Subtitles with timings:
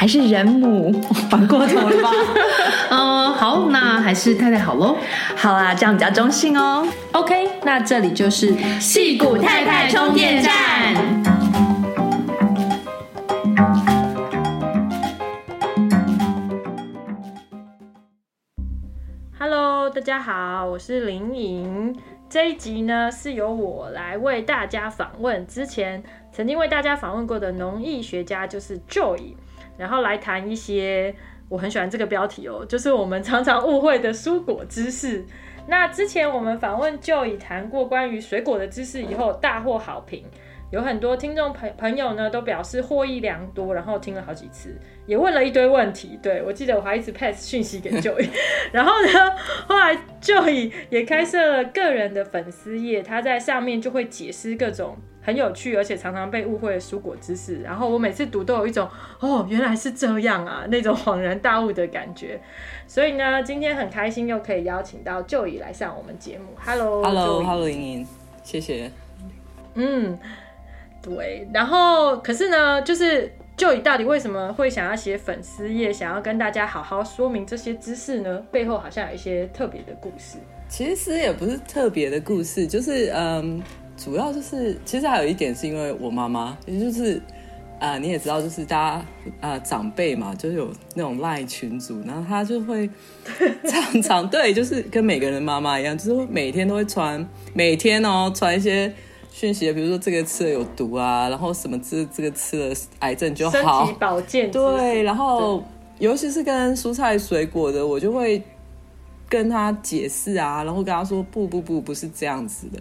[0.00, 0.90] 还是人母，
[1.28, 2.10] 反过头了吧？
[2.88, 4.96] 嗯，好，那还是太太好喽。
[5.36, 6.88] 好啊，这样比较中性哦。
[7.12, 10.94] OK，那这里就是戏骨太太充电站。
[19.38, 21.94] Hello，大家好，我是林颖。
[22.30, 26.02] 这一集呢，是由我来为大家访问之前
[26.32, 29.34] 曾经为大家访问过的农艺学家，就是 Joy。
[29.80, 31.14] 然后来谈一些
[31.48, 35.24] 我很喜欢这个标题哦，就是我们常常误会的蔬果知识。
[35.66, 40.22] 那之前我们访问就已谈过关于水果的知识，以后大获好评，
[40.70, 46.18] 有很多听众朋朋友呢都表示获益良多，然后听了好几次，也问了一堆问题。
[46.22, 48.28] 对，我记得我还一直 pass 讯息给 就已，
[48.72, 49.08] 然后呢，
[49.66, 54.96] 后来就已也开设了个人的粉丝页，他在上面就会解释各种。
[55.22, 58.88] 很有趣，而且常常被误会的蔬果知识，然后我每次读都有一种
[59.20, 62.40] 哦，原来是这样啊，那种恍然大悟的感觉。
[62.86, 66.46] 所以呢，今天很开心又可以邀请到就已来上我们节目。
[66.64, 68.06] Hello，Hello，Hello，莹莹，
[68.42, 68.90] 谢谢。
[69.74, 70.18] 嗯，
[71.02, 71.46] 对。
[71.52, 78.42] 然后，可是呢，就是就已到底为什么会想要写粉丝页，想要跟大家好好说明这些知识呢？
[78.50, 80.38] 背后好像有一些特别的故事。
[80.68, 83.62] 其实也不是特别的故事，就是嗯。
[84.02, 87.18] 主要就是，其实还有一点是因为我妈妈，也就是
[87.78, 88.86] 啊、呃，你也知道，就是大家
[89.40, 92.88] 啊、呃、长辈嘛，就是有那种赖群组，然后他就会
[93.68, 98.90] 常常对，就是跟每个人妈妈一样，就是每天都会传，每天哦传一些
[99.30, 105.62] 讯息，比如说这个吃了有毒啊，然后什么这这个吃了癌症就好，身体保健对，然后
[105.98, 108.42] 尤其是跟蔬菜水果的，我就会
[109.28, 112.80] 跟他解释啊，然后跟他说不不不，不是这样子的。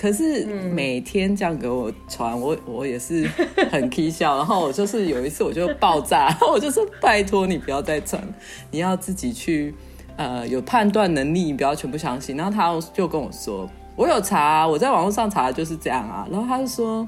[0.00, 3.28] 可是每天这样给我传，我我也是
[3.70, 4.38] 很 k 笑。
[4.38, 8.22] 然后我就是有一次我就爆炸， 然后我就说拜托你不要再传，
[8.70, 9.74] 你要自己去
[10.16, 12.34] 呃有判断能力，你不要全部相信。
[12.34, 16.26] 然后他就跟我说，我有查，我在网络上查的就是这样啊。
[16.32, 17.06] 然后他就说，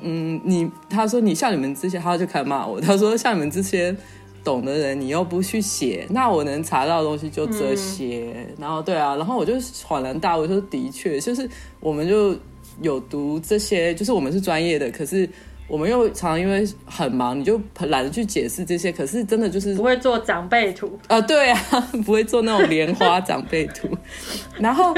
[0.00, 2.80] 嗯，你他说你像你们这些，他就开始骂我。
[2.80, 3.96] 他说像你们这些。
[4.48, 8.32] 懂的人，你又不去写，那我能查到的东西就这些。
[8.34, 9.52] 嗯、然后对啊，然后我就
[9.88, 11.48] 恍然大悟，说的确，就是
[11.80, 12.34] 我们就
[12.80, 15.28] 有读这些，就是我们是专业的，可是。
[15.68, 18.90] 我们又常常因为很忙，你就懒得去解释这些。
[18.90, 21.60] 可是真的就是不会做长辈图啊、呃，对啊，
[22.04, 23.88] 不会做那种莲花长辈图。
[24.58, 24.94] 然后，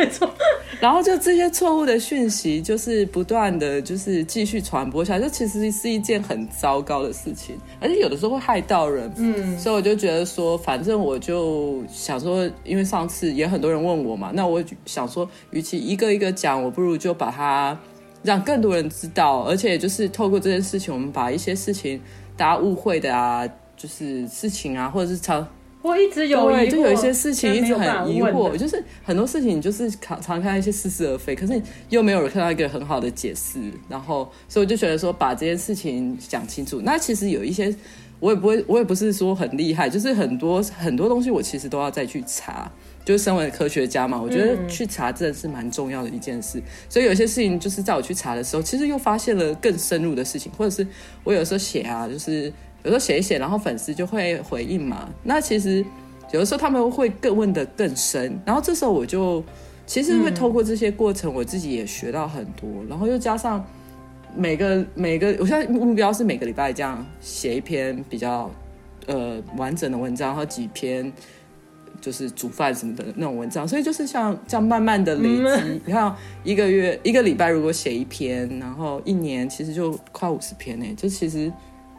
[0.80, 9.12] 然后就这些错误的讯息，就是不断的就是继续传播下来，这其实是一件很糟糕的事情，而且有的时候会害到人。
[9.16, 17.76] 嗯，所以我就觉得说，反正我就想说，因为上次也很多人问我嘛，那我想说，与其一个一个讲，我不如就把它。
[18.22, 22.00] 让更多人知道，而且就是透过这件事情，我们把一些事情
[22.36, 25.46] 大家误会的啊，就是事情啊，或者是常
[25.82, 36.82] 我一直有对，就有一些事情一直很疑惑，就是很多事情你就是常常看一些似是而非，可是又没有看到一个很好的解释，然后所以我就觉得说把这件事情讲清楚。
[36.82, 37.74] 那其实有一些
[38.18, 42.70] 我也不会，我也不是说很厉害，就是很多很多东西我其实都要再去查。
[43.02, 46.58] 就是身为科学家嘛，我觉得去查真的是蛮重要的一件事。
[46.58, 50.86] 嗯、所以有些事情就是在我去查的时候，其实又发现了更深入的事情，或者是
[51.24, 52.44] 我有时候写啊，就是
[52.84, 55.08] 有时候写一写，然后粉丝就会回应嘛。
[55.24, 55.84] 那其实
[56.30, 59.42] 有的时候他们会更问的更深，然后这时候我就
[59.86, 62.68] 其实会透过这些过程，我自己也学到很多。
[62.88, 63.64] 然后又加上
[64.36, 68.48] 每个每个，我现在目标是每个礼拜这样写一篇比较
[69.06, 71.10] 呃完整的文章，然后几篇。
[72.00, 75.42] 就是煮饭什么的那种文章，所以就是像这样慢慢的累积。
[75.42, 80.86] 嗯、你看，一个月一个礼拜如果写一篇，然后一年其实就快五十篇呢。
[80.96, 81.52] 就其实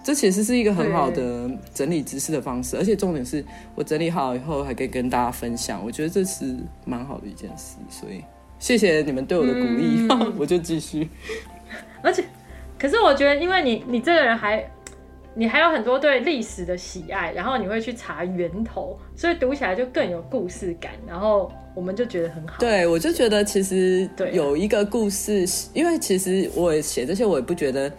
[0.03, 3.44] 这其实是一个很好的整理知识的方式，而且重点是
[3.75, 7.77] 我整理好以后还可以跟大家分享，我觉得这是蛮好的一件事。
[7.89, 8.24] 所以
[8.59, 11.07] 谢谢你们对我的鼓励，嗯、我就继续。
[12.01, 12.24] 而且，
[12.80, 14.68] 可是我觉得，因为你你这个人还
[15.33, 22.56] 你还有很多对历史的喜爱，然后你会去查源头，所以读起来就更有故事感，然后我们就觉得很好。
[22.60, 27.92] 对，我就觉得其实有一个故事，因为其实我写这些，我也不觉得。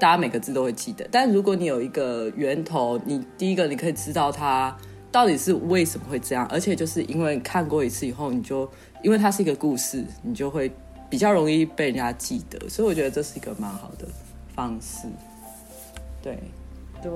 [0.00, 4.72] 大家每个字都会记得，但如果你有一个源头，你第一个你可以知道它
[5.10, 8.70] 到底是为什么会这样，而且就是因为看过一次以后，你就
[9.02, 10.70] 因为它是一个故事，你就会
[11.10, 14.06] 比较容易被人家记得，所以我觉得这是一个蛮好的
[14.54, 15.08] 方式。
[16.22, 16.38] 对，
[17.02, 17.10] 对，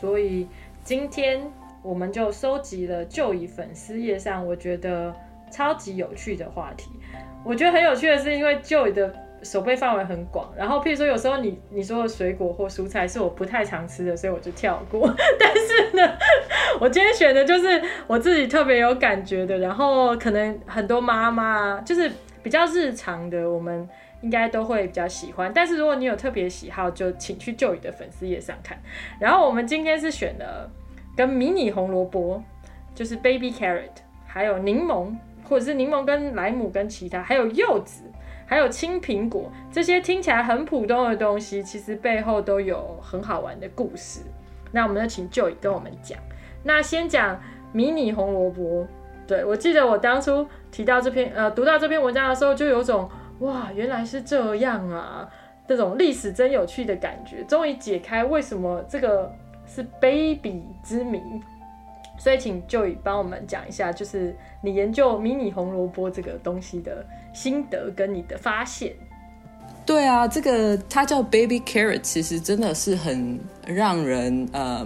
[0.00, 0.48] 所以
[0.82, 1.40] 今天
[1.82, 5.14] 我们就收集了 Joy 粉丝页上我觉得
[5.50, 6.90] 超级有趣的话题。
[7.44, 9.12] 我觉得很有趣的是，因为 Joy 的。
[9.42, 15.06] 守备范围很广，然后譬如说有时候你你说的水果或蔬菜是我不太常吃的，所以我就跳过。
[15.38, 16.18] 但是呢，
[16.80, 22.10] 我今天选的就是我自己特别有感觉的，然后可能很多妈妈就是
[22.42, 23.86] 比较日常的，我们
[24.22, 25.52] 应该都会比较喜欢。
[25.54, 28.78] 但是如果你有特别喜好，就请去 Joy 的粉丝页上看。
[29.20, 30.70] 然后我们今天是选了
[31.16, 32.42] 跟迷你红萝卜，
[32.94, 33.90] 就是 baby carrot，
[34.26, 35.14] 还有柠檬，
[35.48, 38.02] 或者是柠檬跟莱姆跟其他，还有柚子。
[38.48, 44.20] 还有青苹果，这些听起来很普通的东西，其实背后都有很好玩的故事。
[44.70, 46.16] 那我们就请 Joy 跟我们讲。
[46.62, 47.40] 那先讲
[47.72, 48.86] 迷你红萝卜。
[49.26, 53.10] 对，我记得我当初提到这篇，呃，读到这篇文章的时候，就有种
[53.40, 55.28] 哇，原来是这样啊，
[55.68, 57.44] 这种历史真有趣的感觉。
[57.44, 59.32] 终于解开为什么这个
[59.66, 61.20] 是 baby 之谜。
[62.18, 67.04] 所以请 Joy 帮我们讲一下，就是你研究迷你红萝卜这个东西的
[67.34, 68.94] 心得跟你的发现。
[69.84, 74.84] 对啊，这个它叫 baby carrot，其实真的是很让人呃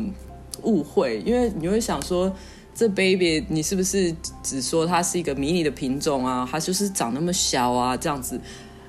[0.64, 2.31] 误会，因为你会想说，
[2.75, 6.49] 这 baby 你是不是只说它是一个迷你的品种啊？
[6.51, 8.41] 它就是长那么小啊这样子。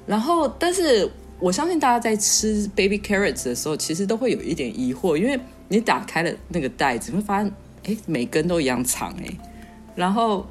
[0.05, 7.51] 然后，但是我相信大家在吃 baby carrots 的时候，其实都会有一点疑惑，因为你打开了那个袋子，你会发现。
[7.83, 9.37] 哎，每根都一样长哎，
[9.95, 10.45] 然后，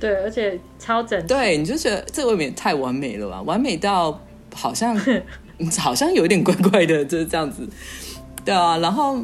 [0.00, 1.28] 对，而且超整齐。
[1.28, 3.40] 对，你就觉得这未免太完美了吧？
[3.42, 4.20] 完美到
[4.52, 4.98] 好像
[5.78, 7.64] 好像有点怪怪的，就是这样子。
[8.44, 9.22] 对啊，然后，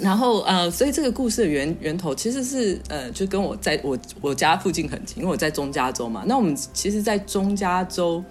[0.00, 6.24] 然后呃，所以这个故事的源源头其实是呃，就跟我在我我家附近很近，因为我在中加州嘛。
[6.26, 8.22] 那我们其实，在中加州。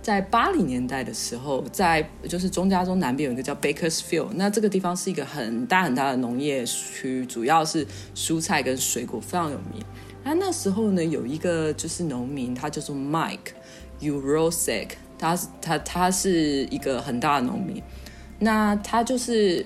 [0.00, 9.80] 在八零年代的时候，在就是中加州南边有一个叫 Bakersfield，那这个地方是一个很大很大的农业区，主要是蔬菜跟水果非常有名。
[10.24, 13.52] 那那时候呢，有一个就是农民，他叫做 Mike
[14.00, 17.80] Yurosek，他他他是一个很大的农民。
[18.40, 19.64] 那他就是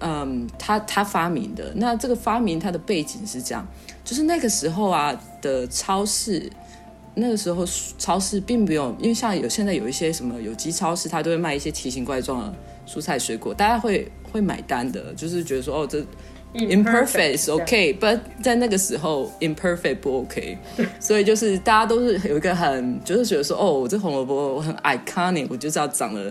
[0.00, 1.72] 嗯，他他发明的。
[1.76, 3.66] 那这个发明它的背景是这样，
[4.04, 6.50] 就是那个时候啊的超市。
[7.18, 7.64] 那个时候
[7.96, 12.54] 超市并没有，因为像有现在有一些什么有机超市，它都会卖一些奇形怪状的
[12.86, 15.98] 蔬菜水果，大家会会买单的，就是觉得说哦，这
[16.52, 20.58] imperfect is OK，but 在那个时候 imperfect 不 OK，
[21.00, 26.30] 所以就是大家都是有一个很就是觉得说哦，我这红萝卜我很 iconic，我就是要长了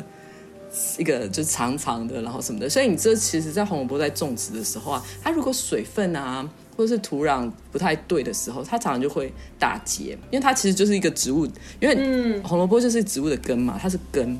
[0.97, 6.47] 一个就长长的，然后什么的，所以你这其实，在红萝卜在种植的时候啊，它如果水分啊。
[6.77, 11.47] 或者是土壤不太对的时候，它常常就会打结，因为它其实就是一个植物，
[11.79, 14.37] 因为红萝卜就是植物的根嘛，它是根。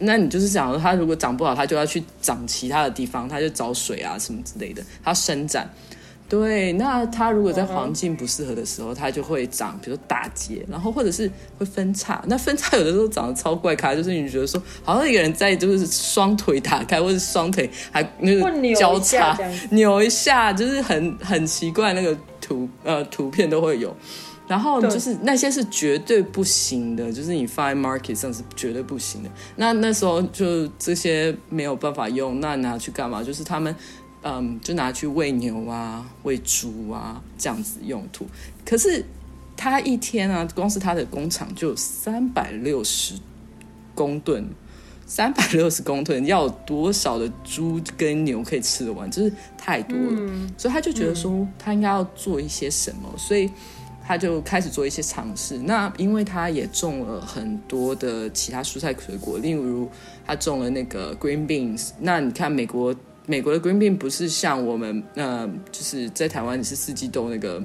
[0.00, 5.70] 那你就是想说，它如果长不好，它就要去长其他的地方，它就找水啊什么之类的，它伸展。
[6.30, 12.22] 对，那它如果在环境不适合的时候，它就会长，比如说打结，然后或者是会分叉。
[12.28, 19.36] 那分叉有的时候长得超怪咖，就是你觉得说，好像一个人在就是双腿打开，或者双腿还那个交叉
[19.72, 23.92] 扭一下，就是很很奇怪那个图呃图片都会有。
[24.46, 29.30] 然后就是那些是绝对不行的，就是你放在 market 上是绝对不行的。
[29.56, 33.20] 那那时候就这些没有办法用，那拿去干嘛？
[33.20, 33.74] 就是他们。
[34.22, 38.26] 嗯，就拿去喂牛啊、喂猪啊这样子用途。
[38.66, 39.02] 可是
[39.56, 43.14] 他一天啊，光是他的工厂就有三百六十
[43.94, 44.46] 公吨，
[45.06, 49.10] 三百六十公吨，要有多少的猪跟牛可以吃得完？
[49.10, 50.18] 就是太多了。
[50.18, 53.50] 嗯，所以他就觉得说，他应该要做一些什么，所以
[54.06, 55.56] 他就开始做一些尝试。
[55.58, 59.88] 那因为他也种了很多的其他蔬菜水果，例如
[60.26, 61.92] 他种了那个 green beans。
[62.00, 62.94] 那你看美国。
[63.26, 67.62] 美国的 green bean 不是像我们，呃，就是在台湾是四季豆那个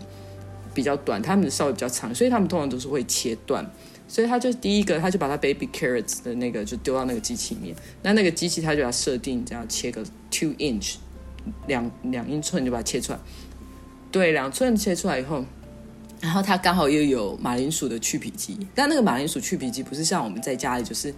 [0.73, 3.65] 比较短，他们的稍微比较长，所以他们通常都是会切断，
[4.07, 7.75] 所以他就第一个，他就把他 baby carrots 的那个就丢到那个机器里面。
[8.03, 10.95] 那那个机器他就要设定这样切个 two inch，
[11.67, 13.19] 两两英寸就把它切出来。
[14.11, 15.43] 对，两寸切出来以后，
[16.25, 18.57] 然后它刚好又有马铃薯的去皮机。
[18.73, 21.13] 但那个马铃薯去皮机不是像我们在家里就是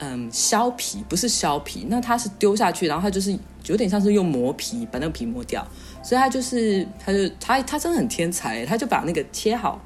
[0.00, 3.36] 嗯削皮，不是削皮，那它是丢下去，然后它就是
[3.66, 5.66] 有点像是用磨皮把那个皮磨掉。
[6.02, 9.80] 所以它就是它就它它真的很天才，它就把那个切好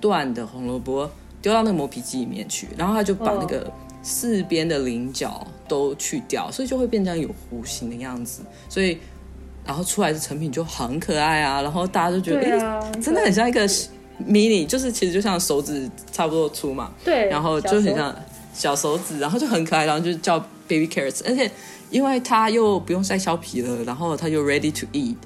[0.00, 1.10] 段的红萝卜。
[1.40, 8.42] 丢到那个磨皮机里面去，然后它就把那个四边的棱角都去掉，所以就会变成有弧形的样子。
[8.68, 8.98] 所以，
[9.64, 11.62] 然后出来的成品就很可爱啊！
[11.62, 13.68] 然后大家都觉得，啊欸、真的很像一个
[14.26, 16.90] mini，就是其实就像手指差不多粗嘛。
[17.04, 17.28] 对。
[17.28, 18.14] 然后就很像
[18.52, 21.20] 小手指，然后就很可爱，然后就叫 baby carrots。
[21.26, 21.50] 而且
[21.90, 25.16] 因为它又不用再削皮了，然后它又 ready to eat，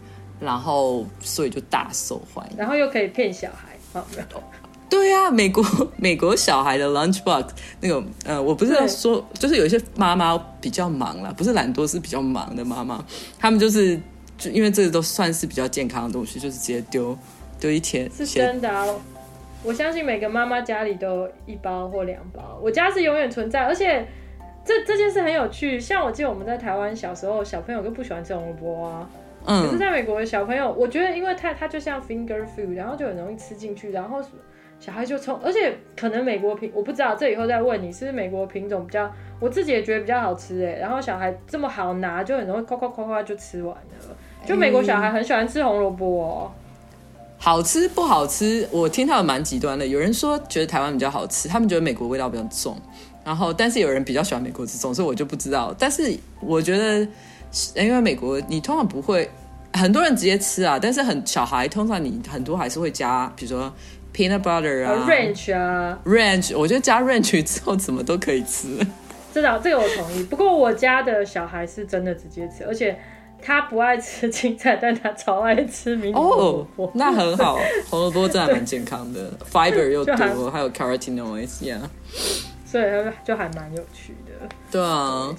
[0.40, 2.56] 然后所以就大受欢迎。
[2.56, 4.42] 然后又可以骗小孩，好没有。
[4.88, 5.64] 对呀、啊，美国
[5.96, 7.46] 美国小孩的 lunchbox
[7.80, 13.02] 那个呃，我不是要说，就是有一些妈妈比较忙啦，不是懒惰，是比较忙的妈妈，
[13.38, 13.98] 他们就是
[14.36, 17.16] 就因为这个都算是比较健康的东西，就是直接丢
[17.62, 18.10] 丢一天。
[18.10, 18.84] 是真的啊，
[19.62, 24.04] 我相信每个妈妈家里都有一包或两包，我家是永远存在，而且
[24.64, 25.78] 这这件事很有趣。
[25.78, 29.08] 像我记得我们在台湾小时候，小朋友都不喜欢吃红萝卜啊，
[29.46, 34.20] 嗯，可是在美国的小朋友，我觉得因为它它就像 finger food，然后就很容易吃进去，然后。
[34.80, 40.72] 小孩就从，而且可能美国品我不知道，这以后再问你，是不是美国品种比较，我自己也觉得比较好吃哎。
[40.80, 44.16] 然后小孩这么好拿，就很容易夸夸夸夸就吃完了。
[44.44, 46.50] 就美国小孩很喜欢吃红萝卜哦。
[47.44, 48.68] 好吃不好吃？
[48.70, 52.80] 我听到蛮极端的，有人说觉得台湾比较好吃，他们觉得美国味道比较重。
[53.24, 55.74] 然后，但是有人比较喜欢美国这种，所以我就不知道。
[55.76, 57.00] 但是我觉得，
[57.74, 59.28] 因为美国你通常不会
[59.72, 63.74] 很多人直接吃啊，但是很小孩通常你很多还是会加，比如说。
[64.14, 68.68] Peanut butter 啊，ranch 啊，ranch，我觉得加 ranch 之后怎么都可以吃。
[69.32, 72.94] 知道这个我同意，不过我家的小孩是真的直接吃，而且
[73.42, 77.58] 他不爱吃青菜，但他超爱吃明哦，oh, 那很好，
[77.90, 81.80] 红萝卜真的蛮健康的，fiber 又多，还，还有 carotenoids，yeah，
[82.64, 82.84] 所以
[83.24, 84.48] 就还蛮有趣的。
[84.70, 85.34] 对啊。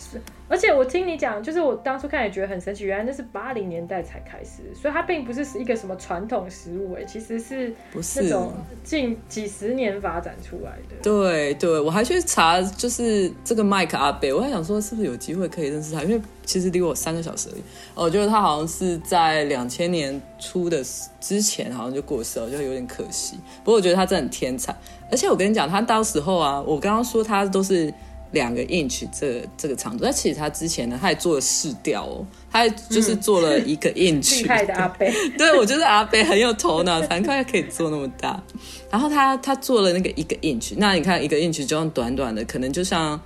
[0.50, 7.74] 而且我听你讲，就是我当初看也觉得很神奇，原来那是八零年代才开始，所以它并不是一个什么传统食物，哎，其实是
[8.18, 10.96] 那种近几十年发展出来的。
[11.02, 17.62] 对对，我还去查，就是这个麦克阿贝，我还想说是不是有机会可以认识他，因为其实离我三个小时而已。
[17.96, 20.84] 我觉得他好像是在两千年初的
[21.20, 23.36] 之前好像就过世了，就有点可惜。
[23.64, 24.76] 不过我觉得他真的很天才，
[25.12, 27.94] 而且我跟你讲，他到时候啊，我刚刚说他都是。
[28.34, 34.40] 两个 inch 这个、这个长度，但其实他之前呢，他也做了试调哦，他还就是做了一个 inch。
[34.40, 38.42] 厉、嗯、害的阿贝， 对，我觉得阿贝很有头脑，难怪可以做那么大。
[38.90, 43.22] 然后他他做了那个一个 inch，那你看一个 inch 就用短短的，可能就像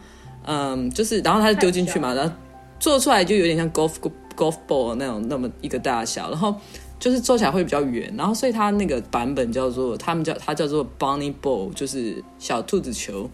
[0.46, 2.36] 嗯，就是然后他就丢进去嘛，然后
[2.80, 3.94] 做出来就有点像 golf
[4.36, 6.56] golf ball 那种那么一个大小，然后
[7.00, 13.30] 就是做起来会比较圆，然后所以它那个版本叫做他们叫它叫做 bunny ball，就是小兔子球。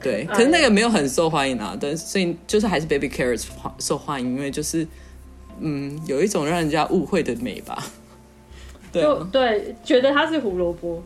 [0.00, 3.46] 对，可是那个没有很受欢迎啊，但所以就是还是 baby carrots
[3.80, 4.86] 受欢迎，因为就是
[5.58, 7.84] 嗯，有一种让人家误会的美吧。
[8.92, 11.02] 对对，觉得它是胡萝卜。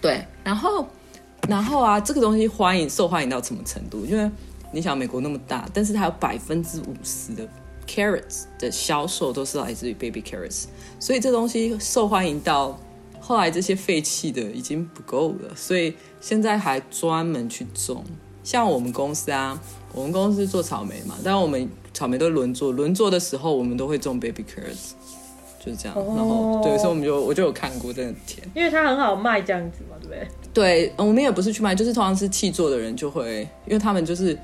[0.00, 0.88] 对，然后
[1.48, 4.06] 然后啊，这个东西欢迎受欢迎到什么程度？
[4.06, 4.30] 因为
[4.76, 7.48] 你想美国那么大，但是它有百分之五十的
[7.86, 10.64] carrots 的销售都是来自于 baby carrots，
[11.00, 12.78] 所以这东西受欢迎到。
[13.18, 18.04] 后来这些废弃的已经不够了，所以现在还专门去种。
[18.44, 19.58] 像我们公司啊，
[19.94, 24.92] 我们公司做草莓嘛，但我们草莓都轮作，轮作的时候我们都会种 baby carrots，
[25.58, 25.96] 就是这样。
[25.96, 30.28] 哦、然后对，所以我们就我就有看过，真的甜，因为它很好卖，这样子嘛，对不对？
[30.52, 34.38] 对，我们也不是去卖，就是通常是气做的人就会，因为他们就是。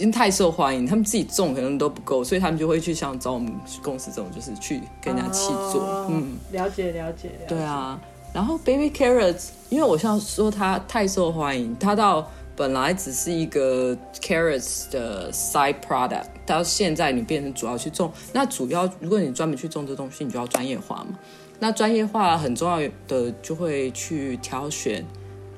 [0.00, 3.52] 因为太受欢迎，他们自己种可能都不够，所以他们就会去像找我们
[3.82, 5.82] 公司这种，就是去跟人家契作。
[5.82, 7.28] 哦、嗯，了解了解。
[7.28, 8.00] 了解对啊，
[8.32, 12.26] 然后 baby carrots，因为我像说它太受欢迎，它到
[12.56, 18.10] 本来只是一个 carrots 的 side product，到现在你变成主要去种。
[18.32, 21.18] 那主要如果你专门去种这东西，你就要专业化嘛。
[21.58, 25.04] 那专业化很重要的就会去挑选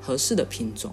[0.01, 0.93] 合适的品种。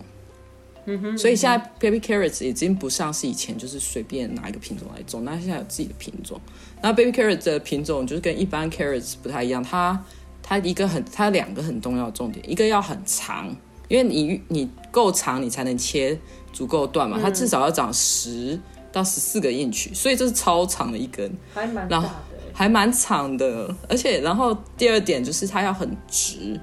[1.18, 5.24] 所以现在 baby carrots 已经不像是以前，就是随便拿一个品种来种。
[5.24, 6.40] 那现在有自己的品种。
[6.82, 10.04] 那 baby carrots 的品种就是跟一般 carrots 不太一样，它
[10.42, 13.56] 它一个很它两个很重要的重点，一个要很长，
[13.88, 16.18] 因为你你够长，你才能切
[16.52, 17.20] 足够段嘛。
[17.22, 18.60] 它至少要长十
[18.92, 22.10] 到十四个 inch，所以这是超长的一根，还蛮大的，
[22.54, 23.76] 还蛮长的。
[23.88, 26.60] 而且然后第二点就是它要很直。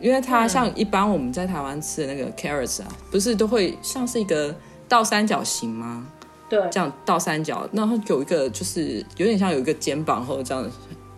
[0.00, 4.54] 因为它像一般我们在台湾吃的那个 carrots 啊，不是都会像是一个
[4.88, 6.06] 倒三角形吗？
[6.48, 10.70] 对，这样倒三角，然后有一个就是有点像有一个肩膀或者这样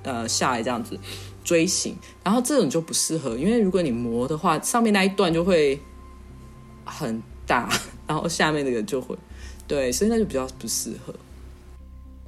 [0.03, 0.99] 呃下来这样子
[1.43, 5.81] 锥形，然后这种就不适合，因为如果你磨的话，上面那一段就会
[6.85, 7.69] 很大，
[8.07, 9.17] 然后下面那个就会
[9.67, 11.15] 对，所以那就比较不适合。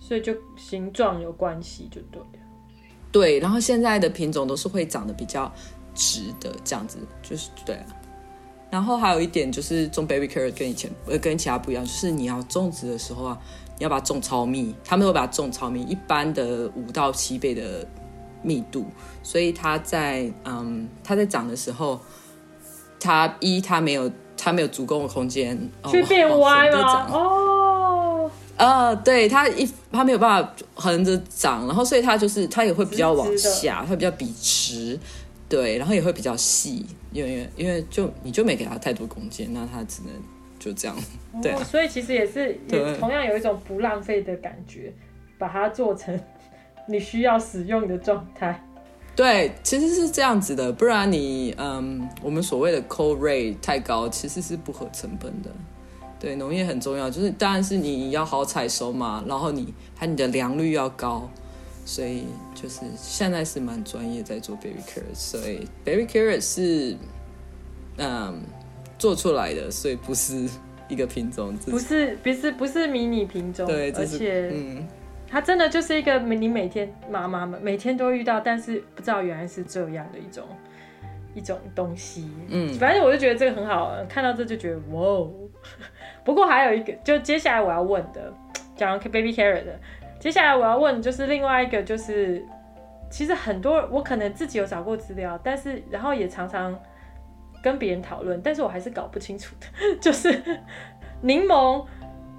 [0.00, 2.46] 所以就形状有关系，就对了。
[3.12, 5.52] 对，然后现在的品种都是会长得比较
[5.94, 7.86] 直的，这样子就是对啊。
[8.70, 13.38] 然后还有一点就是种 baby carrot 跟以前呃跟其他不一样，就是你要种植的时候啊，
[13.78, 17.86] 你要把它种超密，他们会把它种超密，一般的五到七倍的
[18.42, 18.86] 密度，
[19.22, 22.00] 所以它在嗯它在长的时候，
[22.98, 26.82] 它一它没有它没有足够的空间去变歪了
[27.12, 28.30] 哦。
[28.56, 34.98] 呃，对，它一它没有办法横着长，然后所以它就是它也会比较往下，它比较笔直，
[35.54, 40.12] 对，然后也会比较细，因为因为就你就没给他太多空间，那他只能
[40.58, 40.96] 就这样，
[41.40, 44.92] 对、啊哦，所以其实也是也同样有一种不浪费的感觉，
[45.38, 46.18] 把它做成
[46.88, 48.60] 你需要使用的状态。
[49.14, 55.50] 对，其实是这样子的，不然你嗯，我们所谓的 co rate 太高，其实是不合成本的。
[56.18, 61.30] 对，农业很重要，就是当然是你要好采收嘛，然后你还你的良率要高，
[61.84, 66.96] 所以就是现在是蛮专业在做 baby carrot，所以 baby carrot 是
[67.98, 68.42] 嗯
[68.98, 70.48] 做出来的，所以不是
[70.88, 74.86] 一个品种，不是不是不是迷你品种，对，而且嗯，
[75.28, 80.44] 它真的就是一个你每天妈妈们每天都遇到，但是不知道原来是这样的一种
[81.34, 85.30] 一种东西，嗯，反正我就觉得这个很好，看到这就觉得哇哦。
[86.24, 88.32] 不过还有一个，就接下来我要问的，
[88.76, 89.78] 讲 baby carrot 的，
[90.24, 92.42] 接下来我要问就是另外一个，就是
[93.10, 96.74] 其实很多我可能自己有找过资料，但是然后也常常
[97.62, 99.66] 跟别人讨论，但是我还是搞不清楚的，
[100.00, 100.42] 就是
[101.20, 101.84] 柠檬、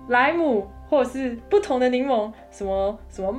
[0.08, 3.32] 莱姆或者是不同的柠檬，什么什么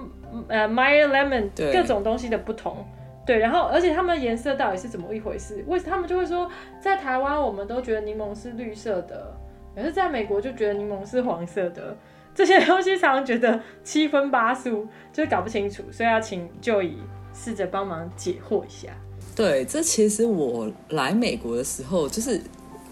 [0.47, 2.87] 呃 Meyer lemon 各种东西的不同，
[3.27, 5.65] 对，然后而且它们颜色到底是怎么一回事？
[5.67, 9.37] 为什么他们就会说在台湾我们都觉得柠檬是绿色的？
[9.75, 11.97] 可是在美国就觉得柠檬是黄色的，
[12.37, 16.99] 这些东西常常觉得七分八素， 就是搞不清楚，所以要请就以
[17.35, 18.91] 试着帮忙解惑一下。
[19.35, 22.41] 对，这其实我来美国的时候，就是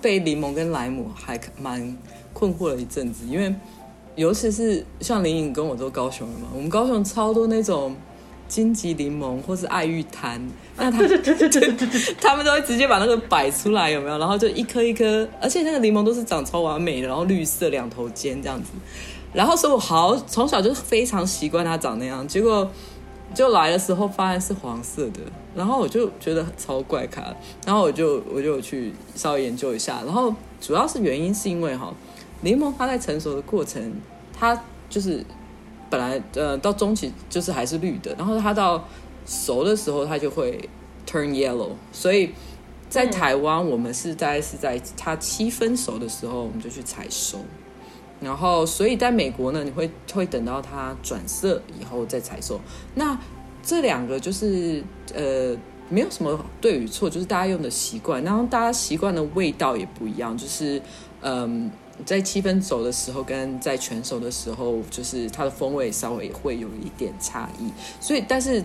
[0.02, 1.96] 被柠檬跟莱姆还蛮
[2.32, 3.54] 困惑了一阵子，因为
[4.16, 7.94] 尤其是像林颖跟我都高雄人嘛，我们高雄超多那种。
[8.46, 10.38] 荆棘柠檬或是爱玉坛，
[10.76, 10.98] 那他
[12.20, 14.18] 他们都会直接把那个摆出来，有没有？
[14.18, 18.68] 然后就一颗一颗，而且那个柠檬都是长超完美的，然后绿色两头尖这样子。
[19.34, 22.70] 然后所以我好从小就非常习惯它长那样，结果
[23.34, 25.20] 就来的时候发现是黄色的，
[25.54, 27.34] 然后我就觉得超怪咖，
[27.66, 31.92] 然后我就我就去稍微研究一下，然后主要是原因是因为哈，
[32.40, 33.92] 柠檬它在成熟的过程，
[34.32, 35.24] 它就是。
[35.90, 38.82] 本来呃到中期就是还是绿的，然后它到
[39.24, 40.68] 熟的时候它就会
[41.06, 42.32] turn yellow，所以
[42.88, 47.38] 在台湾我们是大概是在它七分熟的时候我们就去采收，
[48.24, 52.60] 然后所以在美国呢，你会会等到它转色以后再采收。
[52.94, 53.16] 那
[53.62, 54.82] 这两个就是
[55.14, 55.56] 呃
[55.88, 60.82] 没有什么对与错，就是大家用的习惯，然后大家习惯的味道也不一样，就是
[61.20, 61.70] 嗯。
[62.04, 67.70] 在七分熟的时候跟在全熟的时候，就是它的风味稍微会有一点差异。
[68.00, 68.60] 所以，但是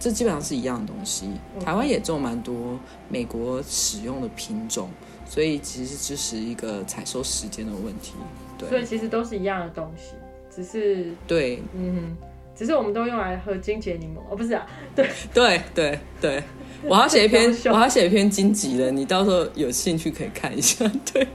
[0.00, 1.28] 这基本上是一样的东西。
[1.64, 2.76] 台湾也种蛮多
[3.08, 4.90] 美国使用的品种，
[5.30, 8.14] 所以其实只是一个采收时间的问题。
[8.62, 10.14] 对，所以其实都是一样的东西，
[10.54, 12.16] 只是对，嗯，
[12.54, 14.66] 只是我们都用来喝金桔柠檬哦，不是啊？
[14.94, 16.42] 对对对对，
[16.84, 20.90] 我要写一篇， 我要写一篇金桔的，你到时候有兴趣可以看一下。
[21.12, 21.26] 对。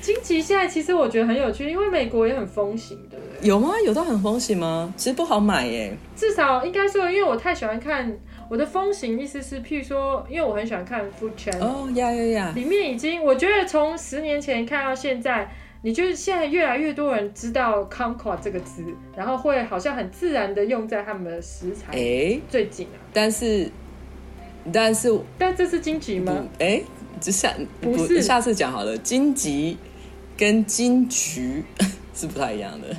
[0.00, 3.46] 金桔现在其实我觉得很有趣，因为美国也很风行，对不对？
[3.46, 3.74] 有吗？
[3.84, 4.94] 有到很风行吗？
[4.96, 5.94] 其实不好买耶。
[6.16, 8.10] 至少应该说，因为我太喜欢看
[8.48, 11.60] 我的风行，意思是，譬如说，因为我很喜欢看 Food Channel。
[11.60, 12.52] 哦呀呀呀！
[12.56, 18.84] 里面已经，我觉得从十年前看到现在，你就是现在越来越多人知道 Kumquat 这个词，
[19.16, 21.92] 然后会好像很自然的用在他们的食材。
[21.92, 22.98] 哎，最近啊。
[23.12, 23.70] 但是，
[24.72, 26.44] 但是，但这是荆棘吗？
[26.58, 26.82] 哎，
[27.20, 29.76] 这下不是下次讲好了，荆棘。
[30.36, 31.62] 跟金桔
[32.16, 32.96] 是不太一样的，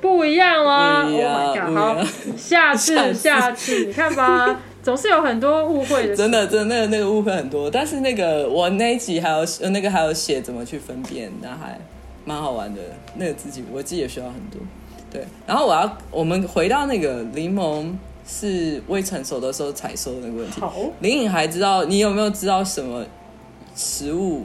[0.00, 2.04] 不一样啊！，Oh my God, 好，
[2.36, 6.14] 下次 下次，下次你看吧，总是有很多误会的。
[6.14, 7.68] 真的，真的，那个那个误会很多。
[7.68, 11.76] 但是那个我那一集还有那个还有写怎么去分辨，那还
[12.24, 12.80] 蛮好玩的。
[13.16, 14.60] 那个自己我自己也学到很多。
[15.10, 17.92] 对，然后我要我们回到那个柠檬
[18.26, 20.60] 是未成熟的时候采收的那个问题。
[20.60, 23.04] 好，林颖还知道你有没有知道什么？
[23.76, 24.44] 食物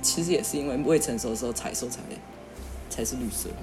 [0.00, 2.00] 其实也是因为未成熟的时候采收才
[2.88, 3.56] 才是绿色的。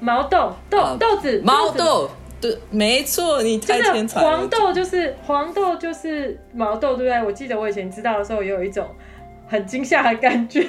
[0.00, 2.10] 毛豆豆、呃、豆子毛豆。
[2.40, 4.26] 对，没错，你太天才了。
[4.26, 7.22] 黄豆就是黄豆就是毛豆，对不对？
[7.22, 8.88] 我记得我以前知道的时候，也有一种
[9.46, 10.66] 很惊吓的感觉。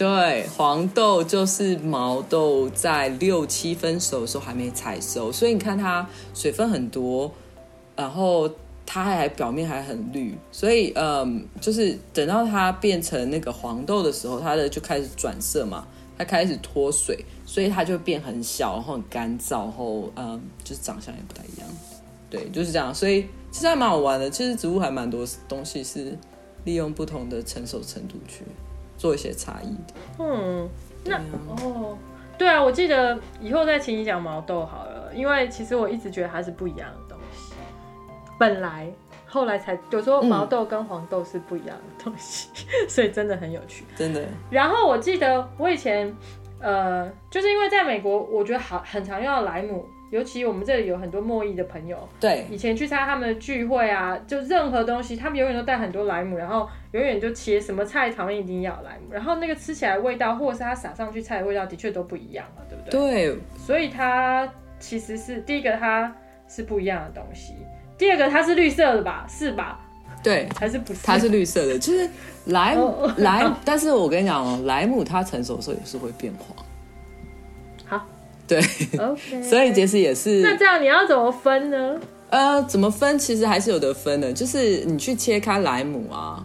[0.00, 7.30] 对，黄豆就是毛豆，在六七分熟的时候还没采收，所以你看它水分很多，
[7.94, 8.48] 然后
[8.86, 15.86] 它还表面还很绿，所以嗯，就是等到它变成那个黄豆的时候，它的就开始转色嘛，
[16.16, 17.22] 它开始脱水。
[17.44, 21.68] 所以它就变很小，然后很干燥，然后嗯，就是长相也不太一样。
[22.30, 22.94] 对，就是这样。
[22.94, 24.30] 所以其实还蛮好玩的。
[24.30, 26.16] 其实植物还蛮多东西是
[26.64, 28.44] 利用不同的成熟程度去
[29.00, 29.94] 做一些差异的。
[30.18, 30.68] 嗯，
[31.04, 31.22] 那、啊、
[31.62, 31.96] 哦，
[32.36, 37.54] 对啊，我记得以后再请你讲毛豆好了，因为其实我一直觉得它是不一样的东西。
[38.38, 38.92] 本来
[39.26, 44.22] 后来才有说毛豆跟黄豆是不一样的东西，嗯、 所以真的很有趣，真的。
[44.50, 46.14] 然后我记得我以前。
[46.62, 63.30] 呃，就是因为在美国，我觉得好很常用到莱姆，尤其我们这里有很多墨裔的朋友，对，以前去参加他们的聚会啊，就任何东西，他们永远都带很多莱姆，然后永远就切什么菜旁边一定要莱姆，然后那个吃起来的味道，或者是它撒上去菜的味道，的确都不一样嘛，对不对？
[63.30, 66.12] 对，所以它其实是第一个，它
[66.48, 67.54] 是不一样的东西，
[67.96, 69.78] 第二个它是绿色的吧，是吧？
[70.22, 71.06] 对，还是不是？
[71.06, 72.10] 它是绿色的，就是
[72.46, 76.66] 莱姆莱，但是我跟你讲哦，莱姆它成熟的时候也是会变黄。
[78.56, 78.60] 好，
[78.92, 80.40] 对，OK， 所以其实也是。
[80.40, 82.00] 那这样你要怎么分呢？
[82.30, 83.18] 呃，怎么分？
[83.18, 86.44] 其实还是有的分的，就是你去切开莱姆啊，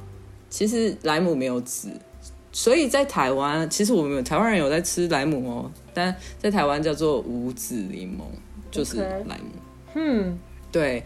[0.49, 1.89] 其实莱姆没有籽，
[2.51, 8.23] 所以在台湾，其实我们台湾人有在吃莱姆哦，但在台湾叫做无籽柠檬，
[8.71, 9.51] 就是莱姆。
[9.93, 10.39] 嗯，
[10.71, 11.03] 对。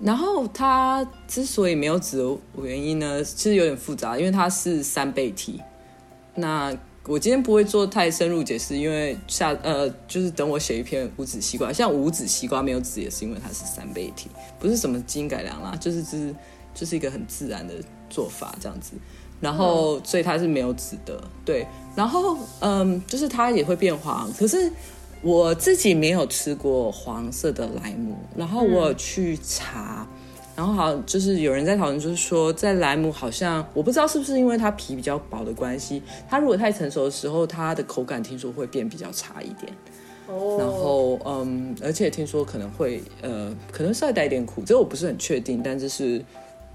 [0.00, 5.60] 然后它之所以没有籽的原因呢，其实有点复杂，因为它是三倍体。
[6.34, 6.74] 那
[7.06, 16.34] 我今天不会做太深入解释，因为下呃就是等我写一篇无籽西瓜，像无籽西瓜没有籽也是因为它是三倍体，不是什么基因改良啦，就是就是
[16.74, 17.74] 就是一个很自然的
[18.08, 18.92] 做法这样子。
[19.40, 21.66] 然后所以它是没有籽的，对。
[21.96, 24.70] 然后嗯，就是它也会变黄，可是。
[25.24, 30.21] 我自己没有吃过黄色的莱姆，然后我有去查，嗯、
[30.54, 39.72] 然后好像就是有人在讨论，就是说在莱姆好像我不知道是不是因为它皮比较薄的关系，它如果太成熟的时候，它的口感听说会变比较差一点。
[40.28, 40.56] 哦。
[40.58, 46.22] 然后嗯，而且听说可能会呃，可能稍微带一点苦，这个我不是很确定，但这是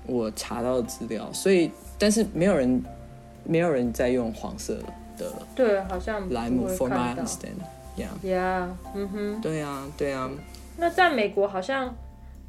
[0.06, 2.84] 我查到的资料，所以但是没有人
[3.44, 4.76] 没有人在用黄色
[5.18, 10.32] 的对，好像莱姆 for my understand，yeah，yeah，嗯哼，对呀、啊，对呀、啊。
[10.78, 11.96] 那在美国好像，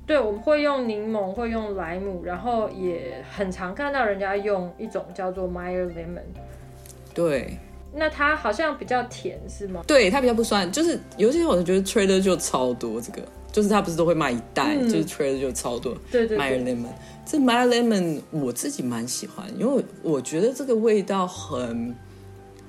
[0.09, 6.25] 对，我们会用柠檬，会用莱姆，然后也很常看到人家用一种叫做 Meyer Lemon。
[7.13, 7.59] 对。
[7.93, 9.83] 那它好像比较甜，是吗？
[9.87, 13.21] 对，它比较不酸，就是尤其是我觉得 Trader 就超多这个，
[13.53, 15.95] 就是它不是都会卖一袋，嗯、就是 Trader 就超多。
[16.11, 16.39] 对对对。
[16.39, 16.89] Meyer Lemon，
[17.27, 21.95] 这 Meyer Lemon 我自己蛮喜欢，因为我觉得这个味道很。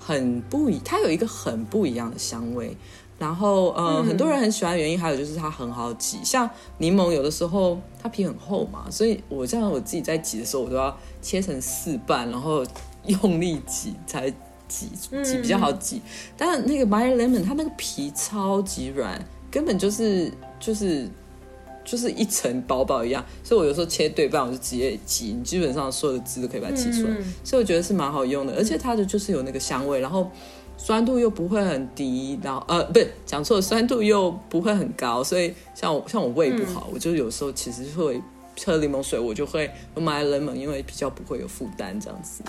[0.01, 2.75] 很不一，它有一个很不一样的香味，
[3.19, 12.65] 然后呃，嗯、很多人很喜欢的原因还有就是它很好挤，像柠檬有的时候它皮很厚嘛，所以我这样我自己在挤的时候，我都要切成四瓣，然后
[13.05, 14.31] 用力挤才
[14.67, 14.87] 挤
[15.23, 15.97] 挤比较好挤。
[15.97, 16.01] 嗯、
[16.37, 21.07] 但那个 Meyer Lemon 它那个皮超级软，根本就是就是。
[21.85, 30.29] 就是一层薄薄一样，所以我有时候切对半，我就直接挤，你基本上所有的汁都可以把它挤出来，嗯、所以我觉得是蛮好用的，而且它的就是有那个香味，然后
[30.79, 38.19] 酸度又不会很低，然后呃不是讲错了，酸度又不会很高，所以像我像我胃不好，嗯、我就有时候其实会
[38.65, 42.41] 喝柠檬水，我就会买 lemon，因为比较不会有负担这样子。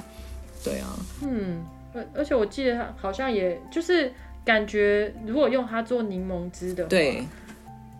[0.64, 1.62] 对啊，嗯，
[1.92, 4.10] 而而且我记得它好像也就是
[4.44, 7.24] 感觉如果用它做柠檬汁的话，对。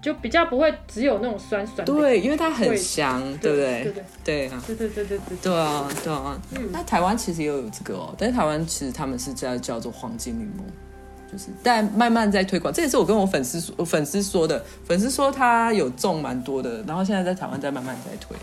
[0.00, 3.82] 就比较不会只有那种酸酸的，对，因为它很香，对不对？
[3.84, 6.40] 对对对啊，对对对对对，对啊对啊。
[6.52, 12.72] 嗯，那台湾其实也有这个哦，但是台湾其实他们是叫叫做黄金柠檬，就是但慢慢在推广。
[12.72, 18.36] 这也是我跟我粉丝说，粉丝说的，粉丝说他有种蛮多的，然后现在在台湾在慢慢在推，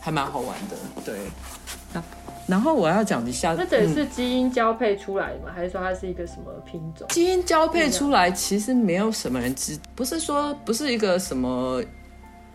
[0.00, 0.76] 还蛮好玩的。
[1.04, 1.14] 对，
[1.92, 2.02] 那。
[2.48, 5.48] 然后我要讲一下，那这是基因交配出来的吗？
[5.48, 7.06] 嗯、还是说它是一个什么品种？
[7.08, 11.82] 基因交配出来，其实没有什么人知，不是说不是一个什么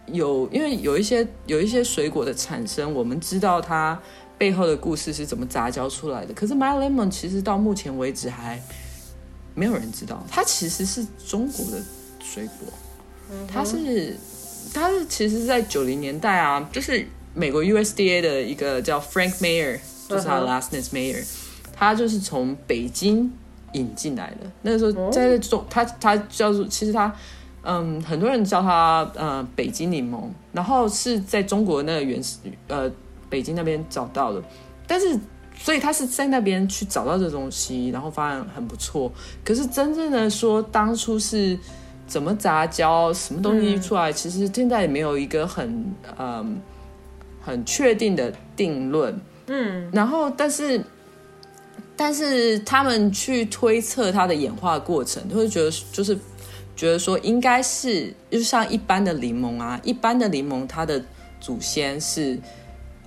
[0.08, 3.98] 有，因为有一些有一些水果的产生，我们知道它
[4.36, 6.34] 背后的故事是怎么杂交出来的。
[6.34, 8.60] 可是 Meyer Lemon 其实到目前为止还
[9.54, 11.80] 没有人知道，它其实是中国的
[12.20, 12.74] 水果，
[13.48, 14.18] 它是
[14.74, 17.08] 它是其实，在九零年代啊，就是。
[17.34, 21.26] 美国 USDA 的一个叫 Frank Mayer，就是他的 last name Mayer，
[21.76, 23.32] 他就是从北京
[23.74, 24.50] 引进来的。
[24.62, 27.14] 那个时候在中，他他叫做其实他
[27.64, 32.92] 嗯，很多人叫他呃北京柠檬，然后是在中国那个原始呃
[33.30, 34.42] 北京那边找到的，
[34.88, 35.20] 但是。
[35.56, 39.10] 所以他是在那边去找到这东西，然后发现很不错。
[39.46, 41.58] 可是真正的说，当初是
[42.08, 46.60] 怎么杂交，什么东西出来，嗯、其实现在也没有一个很嗯
[47.44, 49.20] 很确定的定论。
[49.48, 50.84] 嗯，然后但是
[51.96, 56.18] 但是他们去推测它的演化过程，就会觉得就是
[56.76, 61.04] 觉得说应该是，就像一般的柠檬啊，一般的柠檬它的
[61.40, 62.40] 祖先是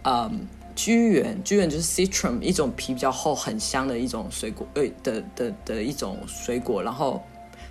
[0.03, 0.46] 嗯。
[0.79, 6.83] 居源，居源就是 citrum，一种皮比较厚、很香的一种水果，呃的的的一种水果。
[6.83, 7.25] 然后，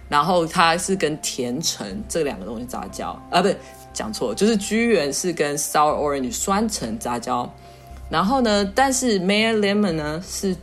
[0.09, 3.55] 然后它是跟甜橙这两个东西杂交，啊，不对，
[3.95, 7.51] 讲错，就是居原是跟 sour orange 酸橙杂交。
[8.09, 10.55] 然后呢，但是 mayor lemon 呢是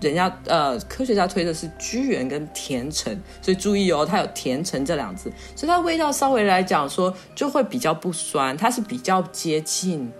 [0.00, 10.12] 人家呃科学家推的是居原跟甜橙，所以注意哦，它有甜橙这两字，所以它味道稍微来讲说就会比较不酸，它是比较接近。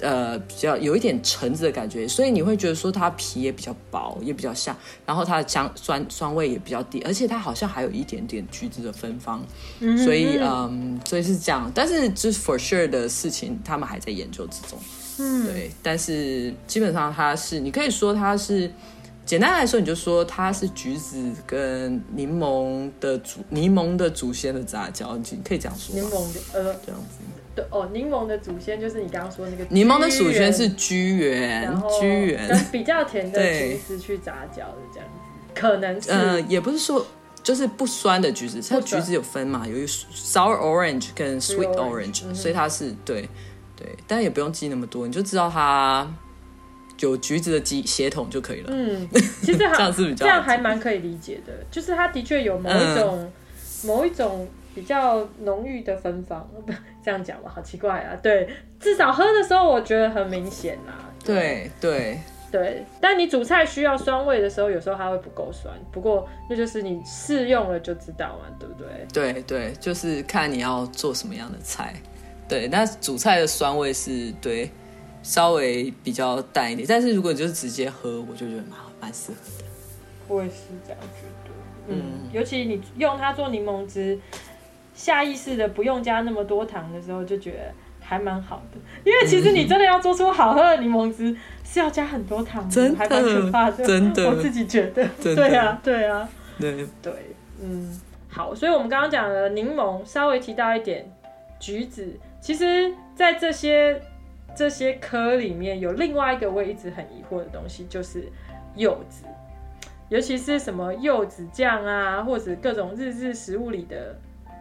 [0.00, 4.76] 呃，比较有一点橙子的感觉，所以你会觉得说它皮也比较薄，也比较像，
[5.06, 9.44] 然后它的香酸酸味也比较低，而且它好像还有一点点橘子的芬芳，
[9.78, 11.70] 嗯、所以嗯，所以是这样。
[11.74, 14.78] 但是就是 for sure 的事情，他们还在研究之中。
[15.18, 15.70] 嗯，对。
[15.80, 18.70] 但是基本上它是，你可以说它是，
[19.24, 25.94] 简单来说，你就说它是橘子跟柠檬的祖柠檬的祖先的杂交，你可以这样说。
[25.94, 27.23] 柠檬的呃，这样子。
[27.54, 29.64] 对哦，柠檬的祖先就是你刚刚说的那个。
[29.72, 35.20] 柠檬的祖先是居原，居原跟比较甜的橘子去杂交的这样子，
[35.54, 36.10] 可能是。
[36.10, 37.06] 呃，也不是说
[37.44, 43.28] 就是不酸的橘子，它橘子有分嘛，有一 sour orange 跟 sweet orange，嗯，所以它是对
[43.76, 46.12] 对，但也不用记那么多，你就知道它
[46.98, 48.70] 有橘子的基血统就可以了。
[48.72, 49.08] 嗯，
[49.42, 53.32] 其实这样是比较这样还蛮可以理解的，就是它的确有某一种、嗯、
[53.84, 54.48] 某一种。
[54.74, 56.48] 比较浓郁的芬芳，
[57.04, 58.16] 这样讲吧，好奇怪啊。
[58.22, 58.48] 对，
[58.80, 60.94] 至少喝的时候我觉得很明显啦。
[61.24, 62.18] 对对
[62.50, 65.74] 对，但你煮菜需要酸味的时候，有时候它会不够酸。
[65.90, 69.06] 不过那就是你试用了就知道嘛，对不对？
[69.12, 71.94] 对对，就是看你要做什么样的菜。
[72.48, 74.70] 对，那煮菜的酸味是对
[75.22, 79.64] 稍微比较淡一点，但是如果你就是直接喝，我就觉得蛮蛮适合的。
[80.28, 80.56] 我也是
[80.86, 81.54] 这样觉得。
[81.86, 84.18] 嗯，尤其你用它做柠檬汁。
[84.94, 87.58] 下意识的不用加那么多糖的时候，就觉得
[88.00, 88.78] 还蛮好的。
[89.04, 93.84] 因为其实你真的要做出好喝的柠檬汁，是要加很多糖的，真的还蛮可怕的。
[93.84, 95.04] 真的，我自己觉得。
[95.20, 96.28] 对啊，对啊，
[96.60, 97.12] 对对，
[97.60, 98.54] 嗯，好。
[98.54, 101.10] 所以我们刚刚讲的柠檬，稍微提到一点
[101.58, 102.16] 橘子。
[102.40, 104.00] 其实，在这些
[104.54, 108.30] 这些科里面有另外一个我也一直很疑惑的东西，就是
[108.76, 109.24] 柚子，
[110.08, 114.16] 尤其是什么柚子酱啊，或者各种日式食物里的。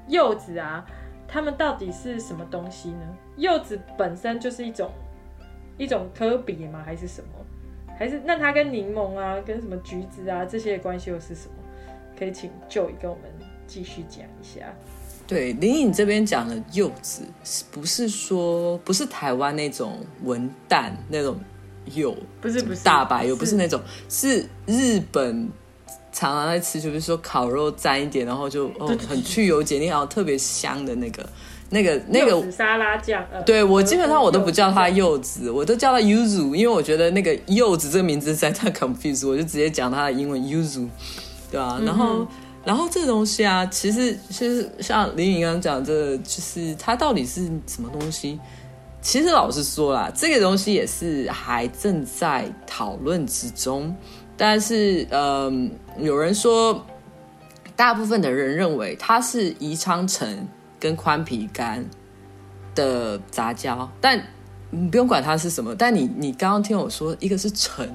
[0.07, 0.85] 柚子啊，
[1.27, 3.17] 它们到底是什么东西呢？
[3.37, 4.91] 柚子本身就是一种
[5.77, 6.83] 一种科别吗？
[6.85, 7.29] 还是什么？
[7.97, 11.55] 还是那它跟柠檬啊，跟什么橘子啊这些的关系又是什么？
[12.17, 13.31] 可以请 Joy 跟我们
[13.65, 14.73] 继续讲一下。
[15.25, 17.23] 对，林颖这边讲的柚子，
[17.71, 21.39] 不是说不是台湾那种文旦那种
[21.93, 25.49] 柚，不是不是大白柚，不是那种，是日本。
[26.13, 31.27] 常常在吃，就是说烤肉沾一点，然后就哦很去油解腻，然后特别香的那个、
[31.71, 33.25] 那个、那个沙拉酱。
[33.33, 40.87] 呃、对我基本上我都不叫它柚子，我都叫它 yuzu，因为我觉得那个柚子这个名字实在太 confuse，我就直接讲它的英文 yuzu，
[41.51, 41.81] 对吧、啊？
[41.83, 42.27] 然后、嗯、
[42.63, 48.39] 然后这个东西啊，其实其实像林颖刚刚讲，这个就是它到底是什么东西？
[49.01, 53.93] 其实老实说啦，这个东西也是还正在讨论之中。
[54.35, 56.85] 但是，嗯，有人说，
[57.75, 60.47] 大部分的人认为它是宜昌橙
[60.79, 61.83] 跟宽皮柑
[62.75, 64.21] 的杂交，但
[64.69, 65.75] 你不用管它是什么。
[65.75, 67.87] 但你你刚刚听我说，一个是橙，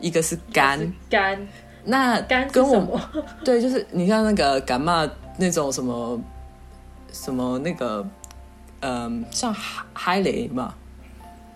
[0.00, 1.38] 一个是干干，
[1.84, 3.00] 那干跟我
[3.44, 6.20] 对，就是你像那个柑仔那种什么
[7.12, 8.06] 什么那个，
[8.80, 10.74] 嗯，像海海雷嘛，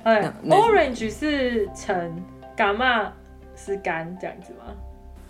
[0.04, 2.22] 哎，orange 是橙，
[2.56, 3.12] 感冒。
[3.54, 4.74] 是干这样子吗？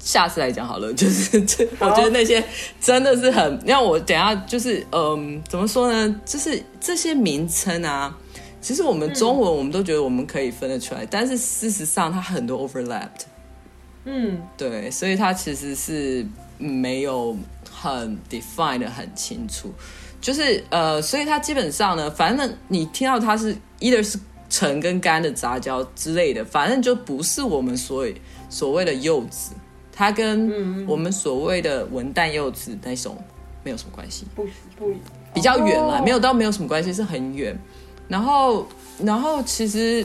[0.04, 2.42] 下次来讲好了， 就是这，我觉得那些
[2.80, 6.20] 真的是很，让我等下就是，嗯，怎么说呢？
[6.24, 8.12] 就是这些名称啊，
[8.60, 13.26] 其实我们中文我们都觉得我们可以分得出来，嗯、但是事实上它很多 overlapped。
[14.04, 16.26] 嗯，对，所以它其实是
[16.58, 17.36] 没有
[17.70, 19.72] 很 defined 的很清楚，
[20.20, 24.18] 就是呃，所以它基本上呢，反正你听到它是 either 是。
[24.54, 28.14] 橙跟干的杂交之类的，反正就不是我们所谓
[28.50, 29.52] 所谓的柚子，
[29.92, 33.16] 它跟我们所谓的文旦柚子那种
[33.62, 34.44] 没有什么关系，不
[34.76, 34.92] 不
[35.34, 37.56] 比较远了，哦、没有到没有什么关系，是很远。
[38.08, 38.66] 然后，
[38.98, 40.04] 然后其实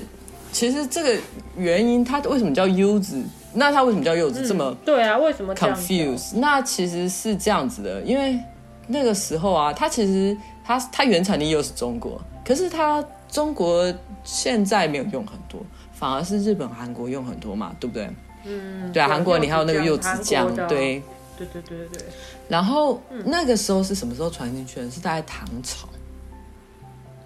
[0.51, 1.17] 其实这个
[1.57, 3.21] 原因，它为什么叫柚子？
[3.53, 4.41] 那它为什么叫柚子？
[4.41, 5.17] 嗯、这么对啊？
[5.17, 6.35] 为什么 confuse？
[6.35, 8.39] 那其实是这样子的，因为
[8.87, 13.91] 那个时候啊，它其实它它原产地又是中国，可是它中国
[14.23, 15.59] 现在没有用很多，
[15.91, 18.07] 反而是日本、韩国用很多嘛，对不对？
[18.47, 21.01] 嗯，对啊，韩国你还有那个柚子酱，对，
[21.37, 22.05] 对对对对对。
[22.47, 24.89] 然后、嗯、那个时候是什么时候传进去的？
[24.89, 25.89] 是大概唐朝。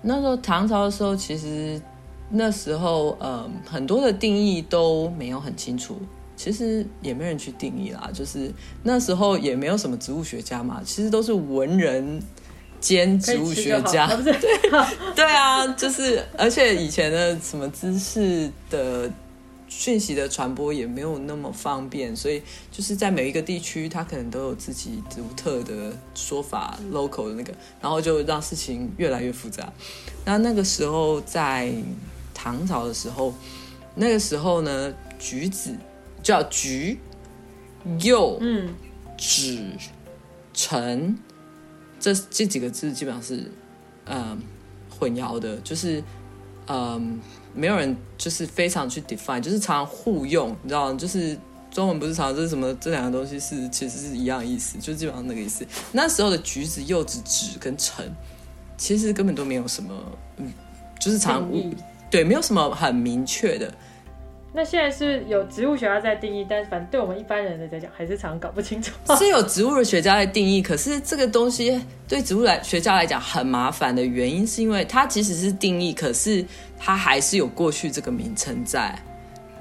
[0.02, 1.80] 那时候唐朝的时候，其实
[2.30, 5.96] 那时候呃很多的定义都没有很清楚，
[6.36, 8.10] 其实也没人去定义啦。
[8.12, 12.20] 就是那时候也没有什么植物学家嘛，其实都是文人
[12.80, 14.08] 兼植物学家。
[14.08, 14.34] 对
[15.16, 19.08] 对啊，就是而且以前的什么知识的。
[19.74, 29.72] 讯息的传播也没有那么方便，所以就是在每一个地区，它可能都有自己独特的说法，local 的那个，然后就让事情越来越复杂。
[30.26, 31.74] 那那个时候在
[32.34, 33.34] 唐朝的时候，
[33.96, 35.74] 那个时候呢，橘子
[36.22, 37.00] 叫橘、
[38.02, 38.76] 柚、嗯、
[39.18, 39.62] 枳、
[40.54, 41.18] 橙，
[41.98, 43.50] 这这几个字基本上是
[44.04, 44.38] 嗯、呃、
[45.00, 46.04] 混淆的，就是
[46.68, 46.68] 嗯。
[46.68, 47.02] 呃
[47.54, 50.98] 没有人就是非常去 define，就是常常互用，你知道吗？
[50.98, 51.38] 就是
[51.70, 55.66] 中文不是常常就是什么这两个东西是其实是一样意思，就基本上那个意思。
[55.92, 58.06] 那时候的橘子、柚子、枳跟橙，
[58.78, 59.94] 其实根本都没有什么，
[60.38, 60.52] 嗯，
[61.00, 61.74] 就是常误，
[62.10, 63.74] 对，没有什么很明确的。
[64.54, 68.92] 那现在是有植物学家在定义，但是反正对我们一般人来讲，还是常搞不清楚。
[69.16, 76.44] 是有植物的学家在定义，可是这个东西对植物来学家来讲很麻烦的原因，是因为它即使是定义，可是
[76.78, 78.94] 它还是有过去这个名称在，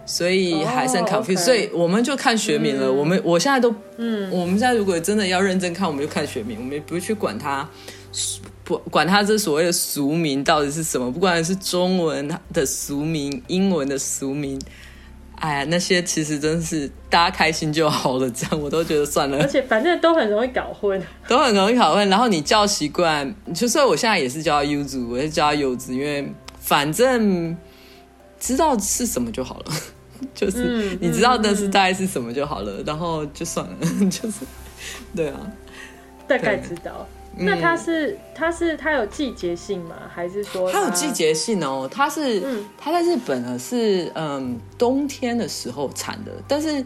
[0.05, 1.37] 所以还是很 confused。
[1.37, 2.89] Oh, 所以我们就看学名了。
[2.89, 7.69] 嗯、我们我现在都，嗯，我们现在如果真的要认真看，我们就看学名，我们也不会去管它，
[8.65, 14.61] 不管它这所谓的俗名到底是什么，不管是中文的俗名、英文的俗名。
[15.37, 19.39] 哎呀，那些其实真是大家开心就好了，这样我都觉得算了。
[19.39, 22.07] 而且反正都很容易搞混，都很容易搞混。
[22.11, 27.57] 然后你叫习惯，就算我现在也是叫柚子，我也是叫柚子，因为反正
[28.39, 29.73] 知道是什么就好了，
[30.35, 33.77] 就是你知道的是大概是什么就好了，嗯、然后就算了，
[34.11, 34.41] 就是
[35.17, 35.41] 对啊，
[36.29, 37.09] 大概知道。
[37.41, 39.97] 那它是它是它有季节性吗？
[40.15, 41.89] 还是说它，它有季节性哦？
[41.91, 46.85] 它是、嗯、它在日本呢是嗯冬天的时候产的，但是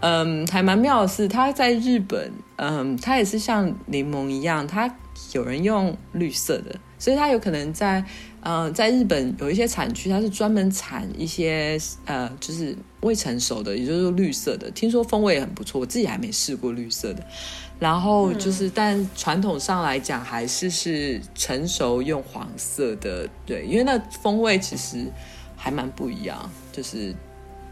[0.00, 4.92] 嗯还蛮妙的是它在日本嗯它也是像柠檬一样，它
[5.32, 8.04] 有人用绿色的，所以它有可能在
[8.40, 14.70] 嗯在日本有一些产区，它是专门产一些呃就是未成熟的，也就是说绿色的。
[14.72, 17.24] 听说风味也很不错，我自己还没试过绿色的。
[17.84, 25.04] 然后就是，嗯、但传统上来讲，还是是成熟用黄色的，对，因为那风味其实
[25.54, 27.12] 还蛮不一样，就是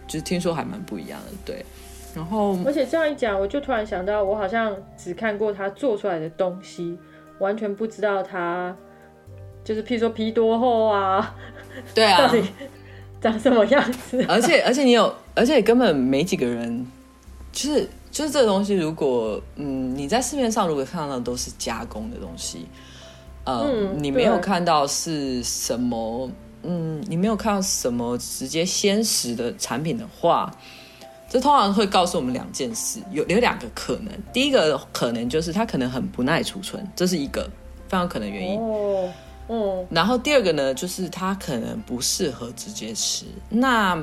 [0.07, 1.65] 就是听说还蛮不一样的，对。
[2.15, 6.99] 然后，而且这样一讲，我就突然想到，我好像只看过他做出来的东西，
[7.39, 8.77] 完全不知道他
[9.65, 11.35] 就是，譬如说皮多厚啊，
[11.95, 12.45] 对啊，到底
[13.19, 14.23] 长什么样子？
[14.29, 16.87] 而且而且你有，而且根本没几个人，
[17.51, 17.89] 就是。
[18.13, 22.67] 就是这个东西，如果嗯你在市面上如果看到的都是加工的东西，
[23.45, 26.31] 呃、嗯，你没有看到是什么，
[26.63, 30.55] 嗯，你没有看到什么直接鲜食的产品的话，
[31.29, 34.13] 这通常会告诉我们两件事，有有两个可能。
[34.33, 37.49] 第一个可能就是它可能很不耐储存，这是一个
[37.89, 38.61] 非常可能原因。
[38.61, 39.11] 哦，
[39.47, 39.85] 哦。
[39.91, 43.25] 然后第二个呢，就是它可能不适合直接吃。
[43.49, 43.97] 那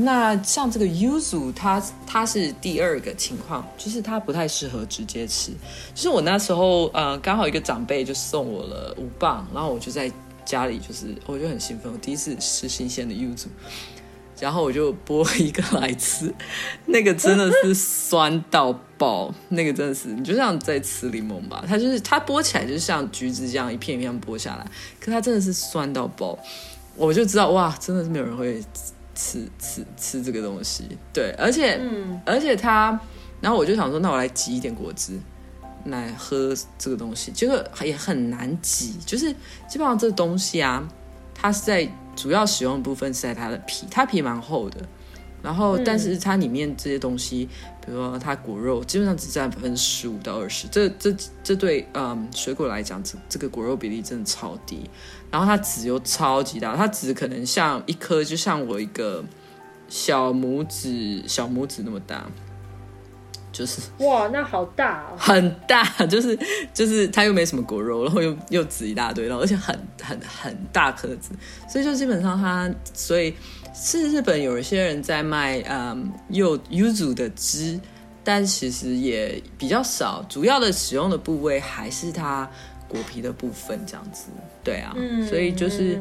[0.00, 5.50] 那像这个柚子，它它是第二个情况，就是它不太适合直接吃。
[5.94, 10.10] 就是我那时候呃，刚好一个长辈就送我了五磅，然后我就在
[10.44, 13.48] 家里，就是我就很兴奋，我第一次吃新鲜的柚子，
[14.38, 16.32] 然后我就剥一个来吃，
[16.86, 24.64] 那个真的是酸到爆，那个真的是你就像在吃柠檬吧，它就是它剥起来就是像橘子这样一片一片剥下来，
[25.00, 26.38] 可它真的是酸到爆，
[26.94, 28.62] 我就知道哇，真的是没有人会。
[29.18, 32.96] 吃吃吃这个东西，对，而且，嗯，而且它，
[33.40, 35.18] 然后我就想说，那我来挤一点果汁
[35.86, 39.32] 来喝这个东西，结果也很难挤，就是
[39.68, 40.88] 基本上这个东西啊，
[41.34, 44.80] 它是在主要使用的部分是在它的皮，它皮蛮厚的，
[45.42, 50.68] 然后，但是它里面这些东西，嗯、比如说它果肉，基本上只占百分之十五到二十。
[50.68, 51.12] 这这
[51.42, 54.88] 这对嗯水果来讲，这这个果肉比例真的超低。
[55.30, 59.24] 然后它籽又超级大，它籽可能像一颗，就像我一个
[59.88, 62.24] 小拇指小拇指那么大。
[63.50, 66.38] 就是哇，那好大哦，很大，就是
[66.72, 71.30] 就是它又没什么果肉，然后又又籽一大堆，然后而且很很很大颗籽，
[71.68, 73.34] 所以就基本上它，所以
[73.74, 77.80] 是日本有一些人在卖嗯柚柚子的汁，
[78.22, 82.48] 但其实也比较少，主要的使用的部位还是它。
[82.88, 84.28] 果皮的部分这样子，
[84.64, 86.00] 对啊，嗯、所以就是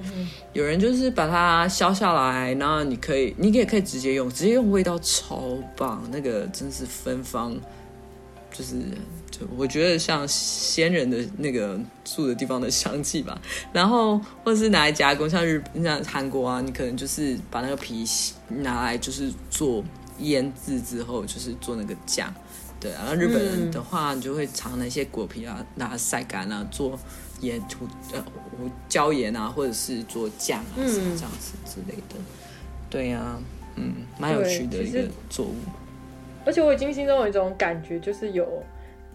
[0.53, 7.55] 有人就是把它削下来，然后你可以，你也可以直接用，直接用味道超棒，那个真是芬芳，
[8.51, 8.75] 就是
[9.29, 13.39] 就我觉得像仙人的那个住的地方的香气吧。
[13.73, 18.05] 然后或者是拿来加工，像日本像韩国啊，你可能就是把那个皮
[18.47, 19.83] 拿来就是做
[20.19, 22.33] 腌制之后，就是做那个酱。
[22.79, 26.97] 对啊，日本人的话，你就会尝那些果皮啊，拿它晒干啊，做
[27.41, 32.15] 盐涂呃胡椒盐啊，或者是做酱啊，什么这样子之类的。
[32.87, 33.41] 对呀、啊，
[33.75, 35.55] 嗯，蛮有趣的一个作物。
[36.45, 38.63] 而且我已经心中有一种感觉，就是有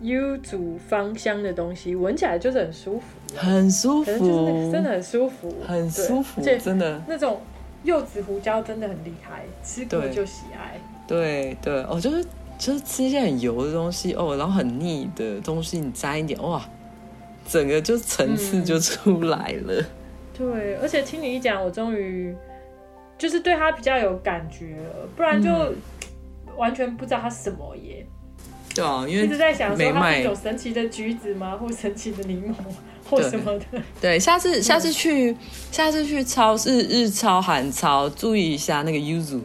[0.00, 0.58] 柚子
[0.88, 7.40] 芳香的东西，闻起来就是很舒服，很舒服，真的很舒服，很舒服，真的那种
[7.84, 10.80] 柚子胡椒真的很厉害，吃过就喜爱。
[11.06, 12.24] 对对，我，哦，就是。
[12.62, 16.64] 就是吃一些很油的东西哦，然后很腻的东西，你沾一点哇，
[17.48, 19.74] 整个就层次就出来了。
[19.80, 19.86] 嗯、
[20.38, 22.32] 对，而且听你一讲，我终于
[23.18, 25.50] 就是对它比较有感觉了，不然就
[26.56, 28.06] 完全不知道它是什么耶。
[28.72, 32.54] 对啊，因为一直在想说它是一种神奇的橘子吗， 或神奇的柠檬
[33.10, 33.82] 或什么的。
[34.00, 35.36] 对，下次下次去、嗯、
[35.72, 39.40] 下次去超市日超韩超，注意一下那个柚子。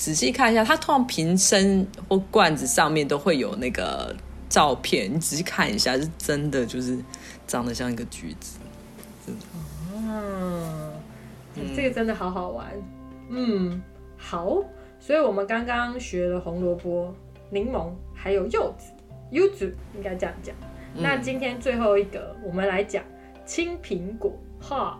[0.00, 4.16] 仔细看一下，它通常瓶身或罐子上面都会有那个
[4.48, 6.98] 照片，你仔细看一下，是真的就是
[7.46, 8.58] 长得像一个橘子。
[9.94, 10.90] 嗯，
[11.76, 12.66] 这个真的好好玩。
[13.28, 13.82] 嗯，
[14.16, 14.64] 好，
[14.98, 17.14] 所以我们刚刚学了红萝卜、
[17.50, 18.90] 柠檬，还有柚子，
[19.30, 20.56] 柚子应该这样讲。
[20.94, 21.02] 嗯。
[21.02, 23.04] 那今天最后一个，我们来讲
[23.44, 24.32] 青苹果。
[24.62, 24.98] 哈，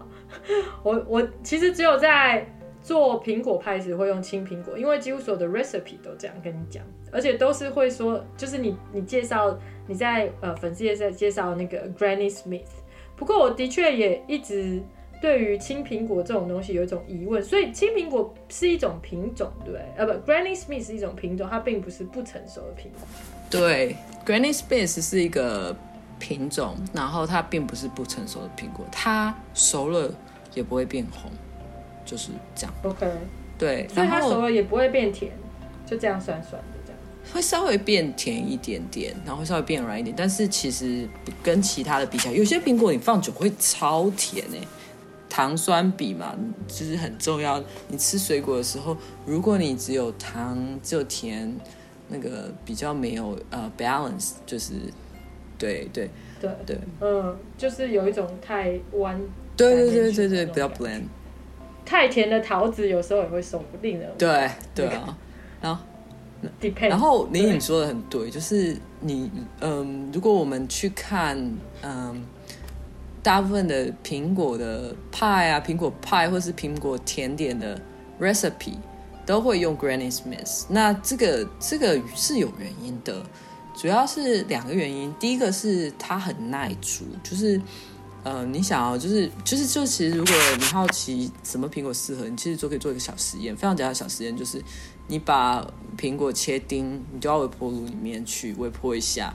[0.82, 2.46] 我我其实只有在。
[2.82, 12.62] 做苹果派时会用青苹果，因为几乎所有的 recipe 都这样跟你讲，而且都是会说，就是你你介绍你在呃粉丝页在介绍那个 Granny Smith。
[13.16, 14.82] 不过我的确也一直
[15.20, 19.82] 对于青苹果这种东西有一种疑问，所以青苹果是一种品种，对不对？
[19.98, 23.06] 呃不，Granny Smith 是一种品种，它并不是不成熟的苹果。
[23.50, 25.76] 对，Granny Smith 是一个
[26.18, 30.10] 品种，然后它并不是不成熟的苹果，它熟了
[30.54, 31.30] 也不会变红。
[32.10, 33.06] 就是这样，OK，
[33.56, 35.30] 对，所以它熟了也不会变甜，
[35.86, 36.98] 就这样酸酸的这样，
[37.32, 41.08] 会稍微变甜一点点，然后会稍微变软一点，但是其实
[41.40, 44.58] 跟其他的比起来，有些苹果你放久会超甜哎，
[45.28, 46.36] 糖酸比嘛，
[46.66, 47.62] 就是很重要。
[47.86, 51.54] 你吃水果的时候，如果你只有糖只有甜，
[52.08, 54.72] 那个比较没有呃 balance，就是
[55.56, 59.16] 对对对对，嗯，就是有一种太弯，
[59.56, 61.02] 对对对对对，比较 blend。
[61.90, 64.06] 太甜的桃子有时候也会受不了。
[64.16, 65.18] 对对啊，
[65.60, 65.82] 然后
[66.60, 69.28] Depends, 然后林颖说的很对，对就是你
[69.58, 71.36] 嗯，如果我们去看
[71.82, 72.24] 嗯，
[73.24, 77.76] 大部分的苹果的派啊，苹果派或是苹果甜点的
[78.20, 78.76] recipe
[79.26, 80.66] 都会用 Granny Smith。
[80.68, 83.20] 那这个这个是有原因的，
[83.74, 85.12] 主要是两个原因。
[85.18, 87.60] 第一个是它很耐煮，就是。
[88.22, 94.62] 呃，你想要就是就是就其实，如果你好奇什么苹果适合你，其实就可以做一个小实验，非常简单的小实验，就是
[95.08, 95.66] 你把
[95.96, 99.32] 苹果切丁，你丢到微波炉里面去微波一下。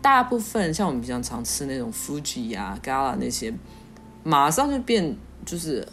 [0.00, 3.52] 大部分像我们平常常吃那种 Fuji 呀、Gala 那些，
[4.24, 5.14] 马上就变
[5.44, 5.86] 就是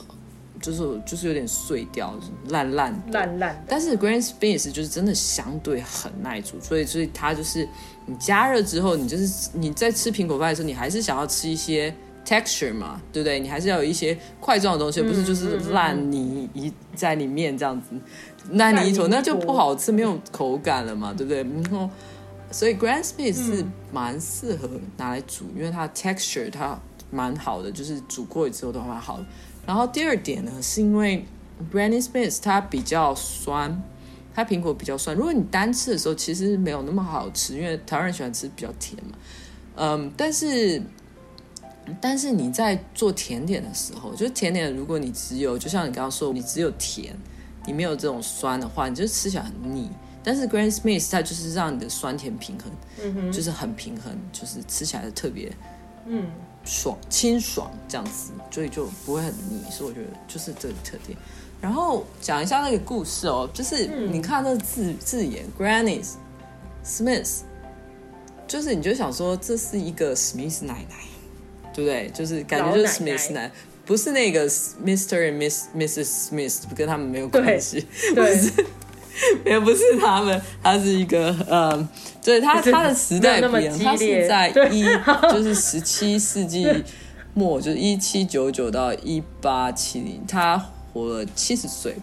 [0.62, 2.18] 就是就是有点碎掉，
[2.48, 3.66] 烂烂烂烂。
[3.68, 7.68] 但是 Granny Smith 就是真的相对很耐煮，所以所以它就是
[8.06, 11.94] 你加热之后，你就是你在吃苹果派的时候，你还是想要吃一些。
[12.26, 13.40] Texture 嘛，对不对？
[13.40, 17.88] 你还是要有一些块状的东西，嗯、不是就是烂泥一在里面这样子，
[18.52, 21.44] 烂泥一坨，那就不好吃，没有口感了嘛，对不对？
[21.44, 21.90] 然后，
[22.50, 26.80] 所以 Granny Smith 是蛮适合拿来煮，因为它 texture 它
[27.12, 29.26] 蛮好的，就是煮过之后都蛮好的。
[29.66, 31.26] 然后第二点呢，是因为
[31.74, 33.84] Granny Smith 它比较酸，
[34.34, 35.14] 它苹果比较酸。
[35.16, 39.18] 如果你单吃的时候，其实没有那么好吃，因为台湾人喜欢吃比较甜嘛。
[39.76, 40.82] 嗯，但是。
[42.00, 47.16] 但是你在做甜点的时候，就是甜点，如果你只有就像你刚刚说，你只有甜，
[47.66, 49.90] 你没有这种酸的话，你就吃起来很腻。
[50.24, 52.72] 但是 Granny Smith 它就是让你的酸甜平衡，
[53.04, 55.52] 嗯哼，就是很平衡，就是吃起来的特别，
[56.06, 56.28] 嗯，
[56.64, 59.62] 爽清爽这样子，所以就不会很腻。
[59.70, 61.18] 所以我觉得就是这个特点。
[61.60, 66.02] 然后讲一下那个故事哦，就是你看那个字、嗯、字眼 Granny
[66.86, 67.40] Smith，
[68.48, 70.96] 就是你就想说这是一个史密斯奶奶，
[71.74, 72.10] 对不对？
[72.14, 73.52] 就是感觉就是 Smith 男。
[73.86, 75.18] 不是那个 Mr.
[75.18, 76.30] and Miss Mrs.
[76.30, 77.86] Smith，跟他们没有关系。
[78.16, 78.40] 对，
[79.44, 81.90] 也不， 不是他们，他是一个呃，
[82.24, 84.86] 对他他的时代不一样，他是在一
[85.30, 86.66] 就是十七世纪
[87.34, 90.58] 末，就是一七九九到一八七零，他
[90.94, 91.94] 活了七十岁。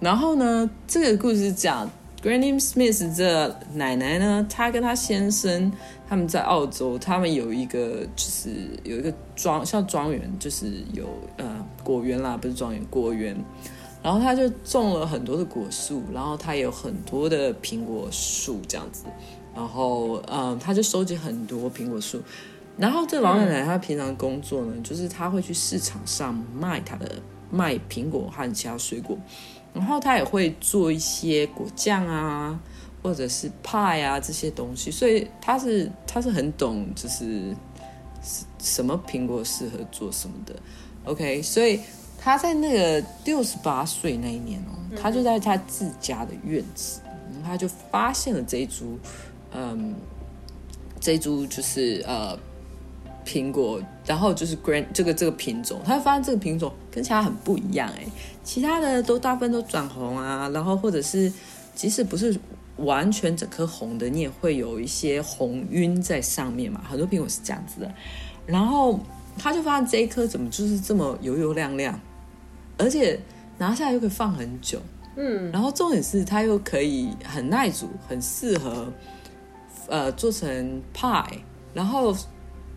[0.00, 1.90] 然后呢，这个故事讲
[2.24, 5.70] Granny Smith 这奶奶呢，她跟她先生。
[6.06, 8.50] 他们在澳洲，他们有一个就是
[8.82, 11.06] 有一个庄，像庄园，就是有
[11.38, 13.36] 呃果园啦，不是庄园，果园。
[14.02, 19.04] 然后他就种了很多的果树，然后他有很多的苹果树这样子。
[19.54, 22.22] 然后嗯，他就收集很多苹果树。
[22.76, 27.10] 然后这老奶奶她平常工作呢，就是她会去市场上卖她的
[27.50, 29.16] 卖苹果和其他水果，
[29.74, 32.58] 然后他也会做一些果酱啊。
[33.02, 37.54] 或者是派啊这些东西，所以他是他是很懂，就是
[38.58, 40.56] 什么苹果适合做什么的。
[41.04, 41.78] OK，所以
[42.18, 47.02] 他在那个六十八岁那一年哦，他就在他自家的院子，
[47.44, 48.98] 他就发现了这一株，
[49.52, 49.94] 嗯，
[50.98, 52.34] 这一株就是呃
[53.24, 58.04] 苹果，然后就是 Grand 这个这个品种，他发现这个品种跟其他很不一样哎，
[58.42, 61.32] 其他的都大部分都转红啊，然后或者是
[61.74, 62.38] 即使不是。
[62.78, 66.80] 完全整颗红的，你也会有一些红晕在上面嘛。
[66.90, 67.94] 很多苹果是这样子的，
[68.46, 68.98] 然后
[69.38, 71.96] 他就发现这一颗怎么就是这么油油亮亮，
[72.76, 73.16] 而且
[73.58, 74.80] 拿下来又可以放很久，
[75.14, 78.92] 嗯，然后重点是它又可以很耐煮，很适合
[79.86, 81.24] 呃做成派，
[81.72, 82.12] 然后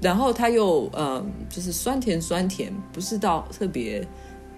[0.01, 4.07] 然后它又嗯、呃、就是酸甜酸甜，不是到特别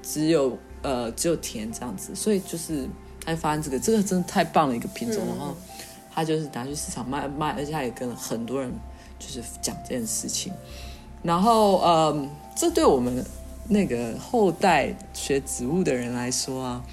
[0.01, 2.87] 只有呃只有甜这样子，所以就是。
[3.25, 5.55] 他发现这个，这个真的太棒了一个品种，嗯、然后
[6.09, 8.71] 他就是拿去市场卖卖，而且他也跟很多人
[9.19, 10.51] 就是讲这件事情。
[11.21, 13.23] 然后，呃，这对我们
[13.67, 16.83] 那个后代学植物的人来说啊，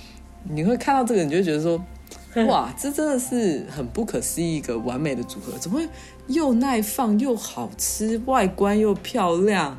[0.43, 1.83] 你会看到这个，你就觉得说，
[2.49, 5.89] 哇， 这真的是很不可思议一个完美的组合，怎么会
[6.27, 9.77] 又耐放又好吃，外观又漂亮，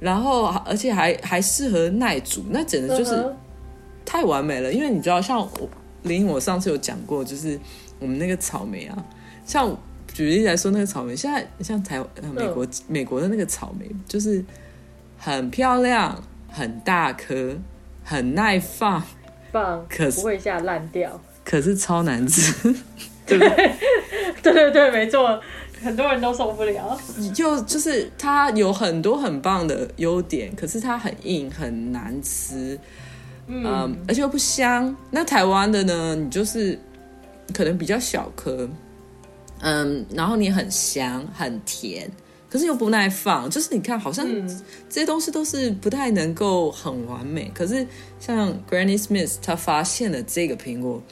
[0.00, 3.34] 然后而且还还适合耐煮，那简直就是
[4.04, 4.72] 太完美了。
[4.72, 5.68] 因为你知道，像我。
[6.04, 7.58] 林，我上次有讲过，就是
[7.98, 9.04] 我们那个草莓啊，
[9.44, 9.76] 像
[10.14, 11.98] 举例来说，那个草莓现在像台
[12.32, 14.42] 美国、嗯、美国的那个草莓，就是
[15.18, 17.58] 很漂亮、很大颗、
[18.04, 19.02] 很耐放，
[19.50, 22.52] 放可是不会下烂掉，可是超难吃，
[23.24, 23.72] 对不对？
[24.42, 25.40] 对 对对，没错，
[25.82, 27.00] 很多人都受不了。
[27.34, 32.78] 就就是它有很多很棒的优点，可是它很硬，很难吃。
[33.46, 34.94] 嗯，嗯，而且又不香。
[35.10, 36.14] 那台湾的呢？
[36.14, 36.78] 你就是
[37.54, 38.68] 可能比较小颗，
[39.60, 42.10] 嗯，然后你很香很甜，
[42.50, 43.48] 可是又不耐放。
[43.48, 44.26] 就是你看，好像
[44.90, 47.50] 这些东西都是不太能够很完美。
[47.54, 47.86] 可是
[48.20, 51.02] 像 Granny Smith，他发现了这个苹果，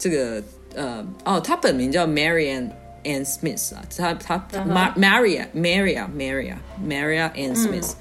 [0.00, 0.42] 这个
[0.74, 2.68] 呃哦，他本名叫 Marian
[3.04, 7.92] Ann Smith 啊，他他他 Maria Maria Maria Maria Ann Smith。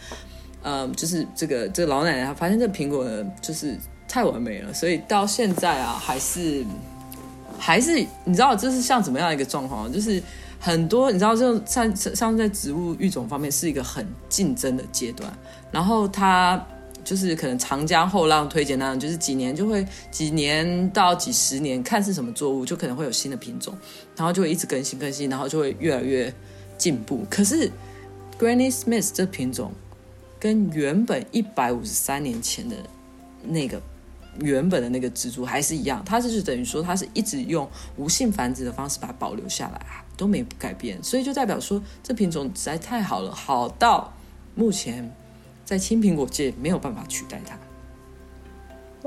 [0.61, 3.77] 嗯，就是这个这个老奶奶她发现这个苹果呢，就是
[4.09, 6.65] 太完美了，所以到现在啊，还是
[7.57, 9.89] 还是你知道这是像怎么样一个状况？
[9.89, 10.21] 就是
[10.59, 15.31] 很多你知道，就像像在植物育种方面是一个很竞争的阶段，
[15.71, 16.61] 然后它
[17.09, 23.73] 就是可能长江后浪推前浪，就是几年就会几年到几十年，看是什么作物，就可能会有新的品种，
[24.15, 26.31] 然后就会一直更新更新，然后就会越来越
[26.77, 27.25] 进步。
[27.27, 27.71] 可是
[28.37, 29.71] Granny Smith 这品种。
[30.41, 32.73] 跟原本一百五十三年前的
[33.43, 33.81] 那个
[34.39, 44.13] 原本的那个植株还是一样，它就是等于说它是一直用无性繁殖的方式把它保留下来啊，都没改变，所以就代表说这品种实在太好了，好到
[44.55, 45.13] 目前
[45.69, 47.55] 在青苹果界没有办法取代它。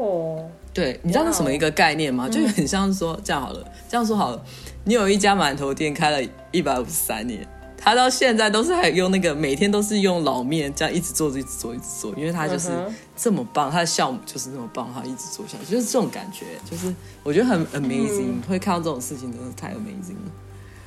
[0.00, 2.28] 哦，对，你知道那什么一个概念吗？
[2.28, 4.40] 就很像说这样好了，这样说好了，
[4.84, 7.44] 你有一家馒头店开了一百五十三年。
[7.76, 12.70] 他到现在都是还用那个，每天都是用老面这样一直做，一直做，一直做，因为他就是
[13.16, 16.94] 这么棒，他的酵母就是那么棒，他一直做下去，就是这种感觉，就是
[17.24, 20.30] 我觉得很 amazing，、嗯、会看到这种事情真的太 amazing 了。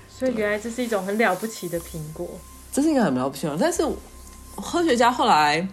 [0.07, 2.30] 所以原来这是一种很了不起的苹果，
[2.71, 3.84] 这是一个很了不起的，但是
[4.62, 5.68] 科学家后来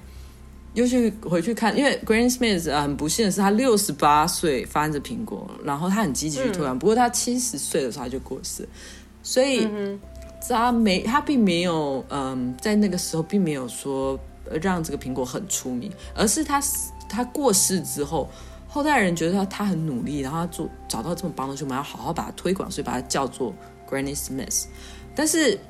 [0.74, 8.68] 又去回去看，因为 Granny Smith 啊，很不幸的是，他六十八岁发现这苹果，然后他很积极去推广，嗯、不过他七十岁的时候他就过世，
[9.22, 9.68] 所以
[10.48, 14.18] 他没他并没有嗯，在那个时候并没有说
[14.60, 16.60] 让这个苹果很出名，而是他
[17.08, 18.28] 他过世之后。
[18.74, 23.52] 后代人觉得他他很努力，然后他做找到这么棒的东西，我们要好好把它推广，所以把它叫做
[23.86, 24.64] Granny Smith。
[25.14, 25.60] 但是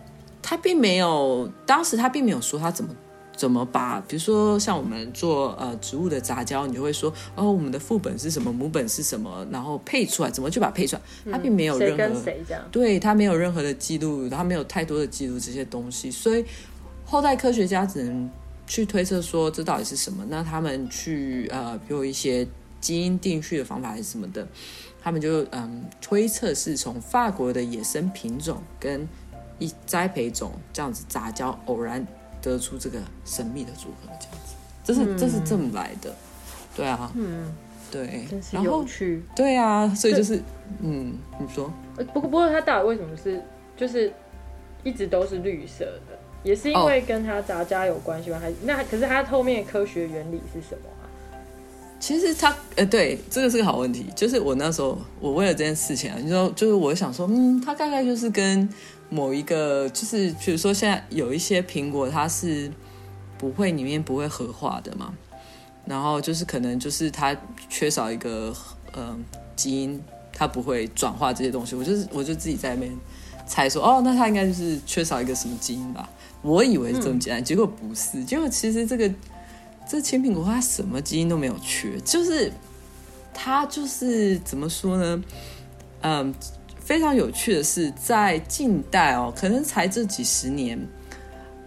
[0.43, 2.95] 他并没有，当时他并没有说他怎么
[3.34, 11.03] 怎么把，比如说像我们做呃植物的杂交，你就会说哦，我们的父本是什么，母本是什么，然后配出来怎么去把它配出来。
[11.32, 12.62] 他并没有任何，谁跟谁这样？
[12.70, 16.45] 对，他没有任何的记录，他没有太多的记录这些东西，所以
[17.07, 18.28] 后代科学家只能
[18.66, 20.24] 去推测说这到底是什么。
[20.28, 22.47] 那他们去呃有一些。
[22.82, 24.45] 基因定序的方法还是什么的，
[25.01, 29.09] 他们就嗯推测是从法国的野生品种跟
[29.62, 32.04] 一栽培种这样子杂交偶然
[32.40, 34.54] 得出这个神秘的组合，这样子，
[34.84, 36.12] 这是、嗯、这是这么来的，
[36.76, 37.54] 对啊，嗯，
[37.90, 40.42] 对，真是有趣，对啊，所以就是
[40.80, 41.72] 嗯，你说，
[42.12, 43.40] 不过不过它到底为什么是
[43.76, 44.12] 就是
[44.82, 48.38] 一直都是绿色的，也是因为跟它杂交有关系吗？
[48.40, 50.88] 还是那可是它后面的科学原理是什么？
[52.00, 54.06] 其实他，呃，对，这个是个好问题。
[54.16, 58.68] 就是我那时候，我为了这件事情啊，你知道，就是我想说，嗯，它大概就是跟
[59.12, 62.72] 某一个，就是比如说现在有一些苹果，它是
[63.36, 65.12] 不会里面不会合化的嘛，
[65.84, 67.36] 然后就是可能就是它
[67.68, 68.54] 缺少一个
[68.92, 69.14] 呃
[69.54, 70.02] 基因，
[70.32, 71.76] 它不会转化这些东西。
[71.76, 72.92] 我就是我就自己在那边
[73.46, 76.08] 猜说，哦，那它应该就是缺少一个什么基因吧？
[76.40, 79.12] 我以为是这么简单，结果不是，结果其实这个。
[79.84, 82.50] 这青苹果它什么基因都没有缺，就是
[83.34, 85.24] 它就是怎么说呢？
[86.02, 86.32] 嗯，
[86.84, 90.78] 非常有趣的是，在近代哦，可能才这几十年，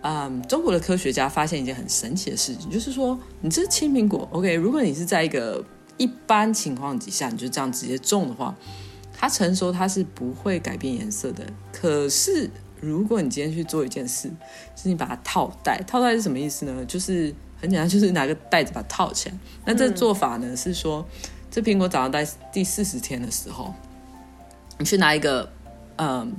[0.01, 5.63] 嗯，中国的科学家发现一件很神奇的事情，就是说，你这青苹果，OK，如果你是在一个
[5.97, 8.53] 一般情况底下，你就这样直接种的话，
[9.13, 11.45] 它成熟它是不会改变颜色的。
[11.72, 12.49] 可是
[12.82, 14.28] 如果你今天去做一件事，
[14.76, 16.86] 就是你把它套袋，套袋是什么意思呢？
[16.86, 19.36] 就是很简单，就是拿个袋子把它套起来。
[19.66, 21.07] 那这做法呢，是说，
[21.49, 23.74] 这苹果长到在第四十天的时候，
[24.78, 25.50] 你去拿一个，
[25.98, 26.34] 嗯，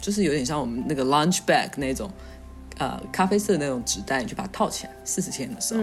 [0.00, 2.10] 就是有点像我们那个 lunch bag 那种，
[2.78, 4.92] 呃，咖啡色的那种纸袋，你去把它套起来。
[5.04, 5.82] 四十天的时候，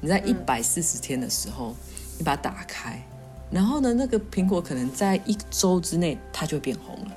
[0.00, 1.74] 你在一百四十天的时候，
[2.18, 3.02] 你把它打开，
[3.50, 7.12] 然后呢，那个苹果可能在一周之内它就变红了。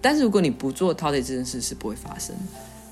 [0.00, 2.42] 但是如果你不做套袋这件事，是不会发生的。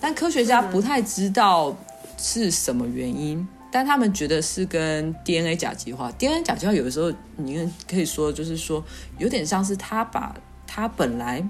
[0.00, 1.76] 但科学家不太知道。
[2.18, 3.48] 是什么原因？
[3.72, 6.12] 但他们觉得是跟 DNA 甲基化。
[6.12, 8.84] DNA 甲基化有的时候，你可以说就是说，
[9.18, 11.42] 有点像是他把他本来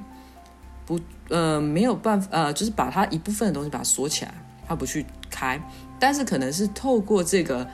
[0.86, 4.32] 不呃没有办法呃，就是把他一部分的东西把它锁起来，
[4.68, 5.60] 他不去开。
[5.98, 7.68] 但是可能是透过这个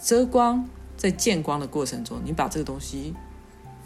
[0.00, 0.64] 遮光，
[0.96, 3.12] 在见光的过程中，你把这个东西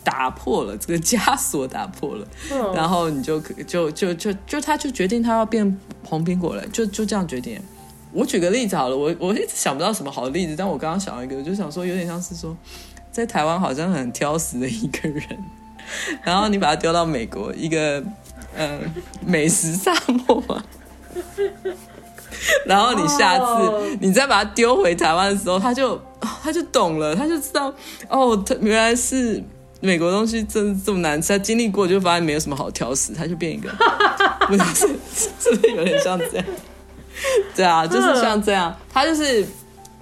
[0.05, 2.28] 打破了，这个枷锁打破了，
[2.74, 7.59] 然后你就就就就就他就决定他要变红苹果了，就就这样决定。
[8.12, 12.56] 我举个例子好了，我我一直想不到什么好的例子，但我刚刚想到一个，我就想说有点像是说，
[13.12, 15.24] 在台湾好像很挑食的一个人，
[16.22, 18.00] 然后你把他丢到美国一个
[18.54, 18.80] 嗯、呃、
[19.24, 20.64] 美食沙漠嘛，
[22.66, 26.00] 然后你下次你再把他丢回台湾的时候，他就
[26.42, 27.72] 他就懂了，他就知道
[28.09, 29.42] 哦，他原来是
[29.80, 33.70] 美国东西真的这么难吃，他经历过就发现没有什么好挑食，他就变一个，
[34.48, 34.64] 不是
[35.14, 36.46] 是不是有点像这样？
[37.56, 39.44] 对啊，就是像这样，他就是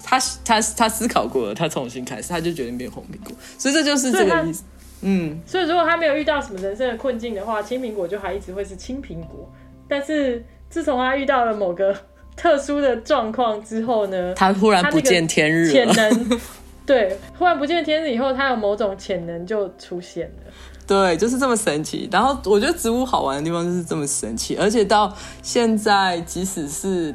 [0.02, 4.62] 他他他思考过了，他重新开始，他就决定变红苹果，所以这就是这个意思。
[5.02, 9.50] 嗯，所以如果他没有遇到什么人生的困境的话，青苹果就还一直会是青苹果。
[9.88, 11.94] 但是自从他遇到了某个
[12.34, 16.40] 特殊的状况之后呢，他忽然不见天日了，潜能
[16.89, 20.53] 对，忽然不见天日以后，它有某种潜能就出现了。
[20.87, 22.09] 对，就是这么神奇。
[22.12, 25.12] 然后我觉得植物好玩的地方就是这么神奇，而且到
[25.43, 27.12] 现在，即使是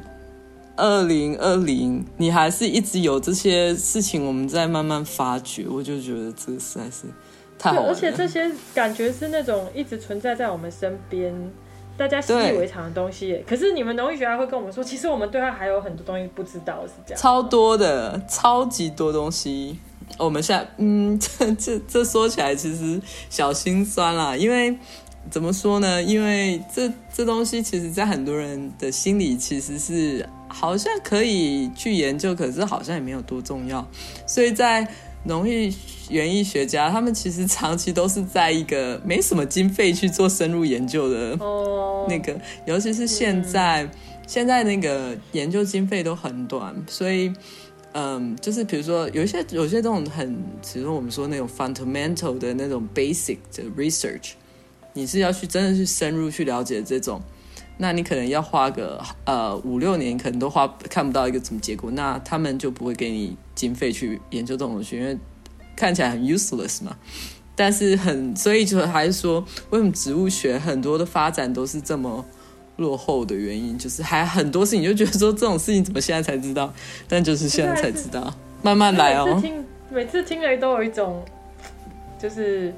[0.75, 5.65] 二零二零，你还是一直有这些事情，我们在慢慢发掘。
[5.69, 7.07] 我就觉得这实在是
[7.57, 7.89] 太好玩了。
[7.89, 11.33] 而且这些感觉是那种一直存在在我们身边，
[11.97, 13.43] 大家习以为常的东西。
[13.47, 17.21] 可是你们农艺学家会跟我们说，其实我们对它还有很多东西不知道，是这样。
[17.21, 19.79] 超多的，超级多东西。
[20.17, 24.77] 我们现在，嗯，这这这说起来其实小心酸啦，因为
[25.29, 26.01] 怎么说呢？
[26.03, 33.87] 因为这这东西其实，在很多人的心里，其实是好像可以去研究，可是好像也没有多重要。
[34.27, 34.85] 所以在
[35.23, 35.71] 农业
[36.09, 41.37] 园艺学家，他们其实长期都是在一个没什么经费去做深入研究的
[42.07, 43.89] 那个，尤其是现在，
[44.27, 47.31] 现在那个研究经费都很短，所以。
[47.93, 54.31] 嗯，就是比如说有一些有一些这种很，比如说我们说那种 fundamental 的那种 basic 的 research，
[54.93, 57.21] 你是要去真的去深入去了解这种，
[57.79, 65.15] 那你可能要花个呃五六年，可能都花看不到一个什么结果，那他们就不会给你经费去研究这种东西，因为
[65.75, 66.97] 看起来很 useless 嘛。
[67.55, 72.25] 但是很，所以就还是说，为什么植物学很多的发展都是这么
[72.77, 76.73] 落后的原因，就是还很多事情就觉得说这种事情怎么现在才知道，
[77.07, 78.33] 但就是现在才知道，
[78.63, 79.25] 慢慢来哦。
[79.25, 81.23] 每次听，每次听了都有一种，
[82.19, 82.73] 就是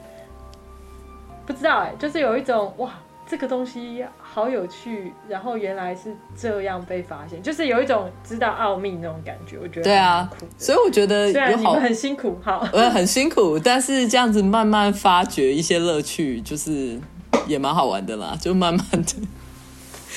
[1.45, 2.93] 不知道哎，就是有一种哇。
[3.25, 10.27] 这个东西好有趣，然后原来是这样被发现，就是有一种知道奥秘那种感觉，我觉得对啊，
[10.57, 16.99] 所以我觉得有好很辛苦，好， 呃，很辛苦，但是这样子慢慢发掘一些乐趣，就是
[17.45, 19.13] 也蛮好玩的啦，就慢慢的、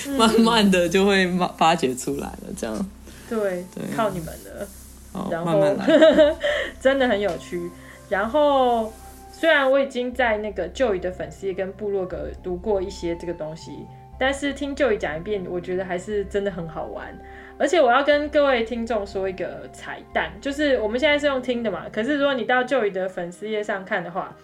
[0.07, 2.75] 嗯、慢慢的就会发掘出来了，这样。
[3.29, 3.39] 对，
[3.75, 4.67] 对，靠你们了，
[5.13, 6.37] 好然后慢慢来。
[6.81, 7.71] 真的很有趣，
[8.09, 8.91] 然后。
[9.39, 13.87] 虽然我已经在那个 Joey 的粉丝页跟部落格读过一些这个东西，
[14.19, 17.07] 但是听 Joey 讲一遍，我觉得还是真的很好玩。
[17.59, 24.37] 而且我要跟各位听众说一个彩蛋，就是我们现在是用听的嘛，可是如果你到 Joey 的粉丝页上看的话，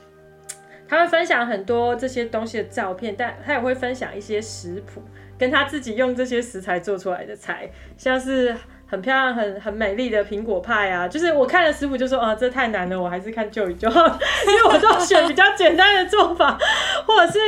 [0.89, 5.03] 他会分享很多这些东西的照片，但他也会分享一些食谱，
[5.39, 8.55] 跟他自己用这些食材做出来的菜，像是。
[8.93, 11.09] 很漂亮、很很美丽的苹果派啊！
[11.09, 14.05] 就是我看了食谱就说啊，这太难了，我还是看旧语就好，
[14.47, 16.59] 因为我都选比较简单的做法，
[17.07, 17.39] 或者是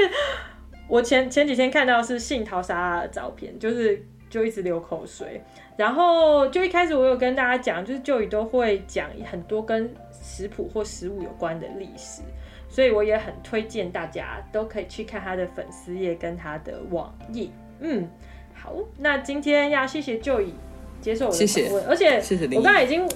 [0.89, 5.43] 我前前几天看到是杏桃沙拉的照片，就是就一直流口水。
[5.77, 12.23] 然后就一开始我有跟大家讲，就是 Joey 都会讲很多跟食谱或食物有关的历史，
[12.69, 17.49] 所以我也很推荐大家都可以去看他的粉丝页跟他的网页。
[17.81, 18.09] 嗯，
[18.55, 20.53] 好，那今天要谢谢 Joey。
[21.01, 23.07] 接受我的访问，谢谢，而且我刚才已经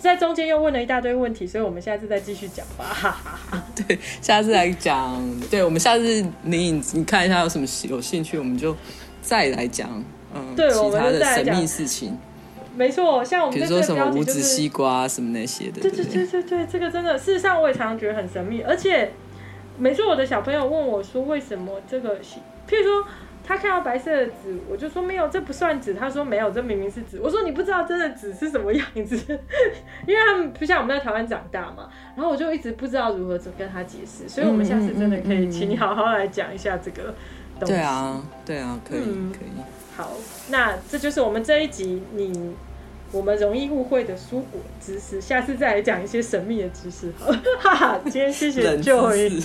[0.00, 3.20] 在中间又问了一大堆问题，所以我们下次再继续讲吧。
[3.76, 5.22] 对，下次来讲。
[5.50, 8.74] 对，我们下次你你看一下有什么有兴趣，我们就
[9.20, 10.02] 再来讲。
[10.34, 12.18] 嗯，对，其他的神秘事情。
[12.74, 15.82] 没错，像我们、就是、比如说什么无籽西瓜什么那些的。
[15.82, 18.62] 对对对对对，这个真的，事实上我也常常觉得很神秘。
[18.62, 19.12] 而且
[19.76, 22.16] 每次我的小朋友问我说，为什么这个，
[22.66, 23.04] 譬如说。
[23.50, 25.92] 他看到白色的纸，我就说没有，这不算纸。
[25.92, 27.18] 他说没有，这明明是纸。
[27.20, 29.16] 我说你不知道真的纸是什么样子，
[30.06, 31.90] 因为他们不像我们在台湾长大嘛。
[32.14, 37.12] 然后我就一直不知道如何跟他解释，所以我们下次真的可以请你好好来讲一下这个
[37.58, 37.72] 东西。
[37.72, 39.48] 对啊，对啊，可以，嗯、可以。
[39.96, 40.12] 好，
[40.50, 42.54] 那这就是我们这一集你
[43.10, 47.12] 我们容易误会的蔬果知识，下次再来讲一些神秘的知识。
[47.18, 49.44] 好， 哈哈，今天谢谢 Joey，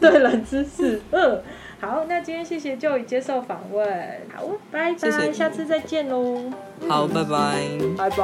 [0.00, 1.40] 对，冷知识，嗯。
[1.80, 3.86] 好，那今天谢谢 Joey 接受访问，
[4.34, 6.42] 好，拜拜，谢谢，下次再见喽。
[6.88, 7.54] 好，拜拜，
[7.96, 8.16] 拜拜。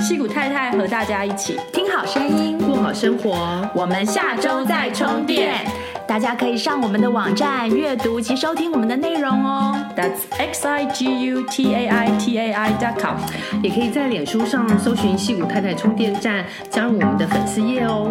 [0.00, 3.64] 戏骨太太和大家一起听好声音，过好生活。
[3.72, 5.64] 我们下周再充电，
[6.08, 9.76] 大家可以上我们的网站阅读及收听我们的内容哦。
[9.96, 13.16] That's x i g u t a i t a i dot com，
[13.62, 18.10] 也可以在脸书上搜寻戏骨太太充电站，加入我们的粉丝页哦。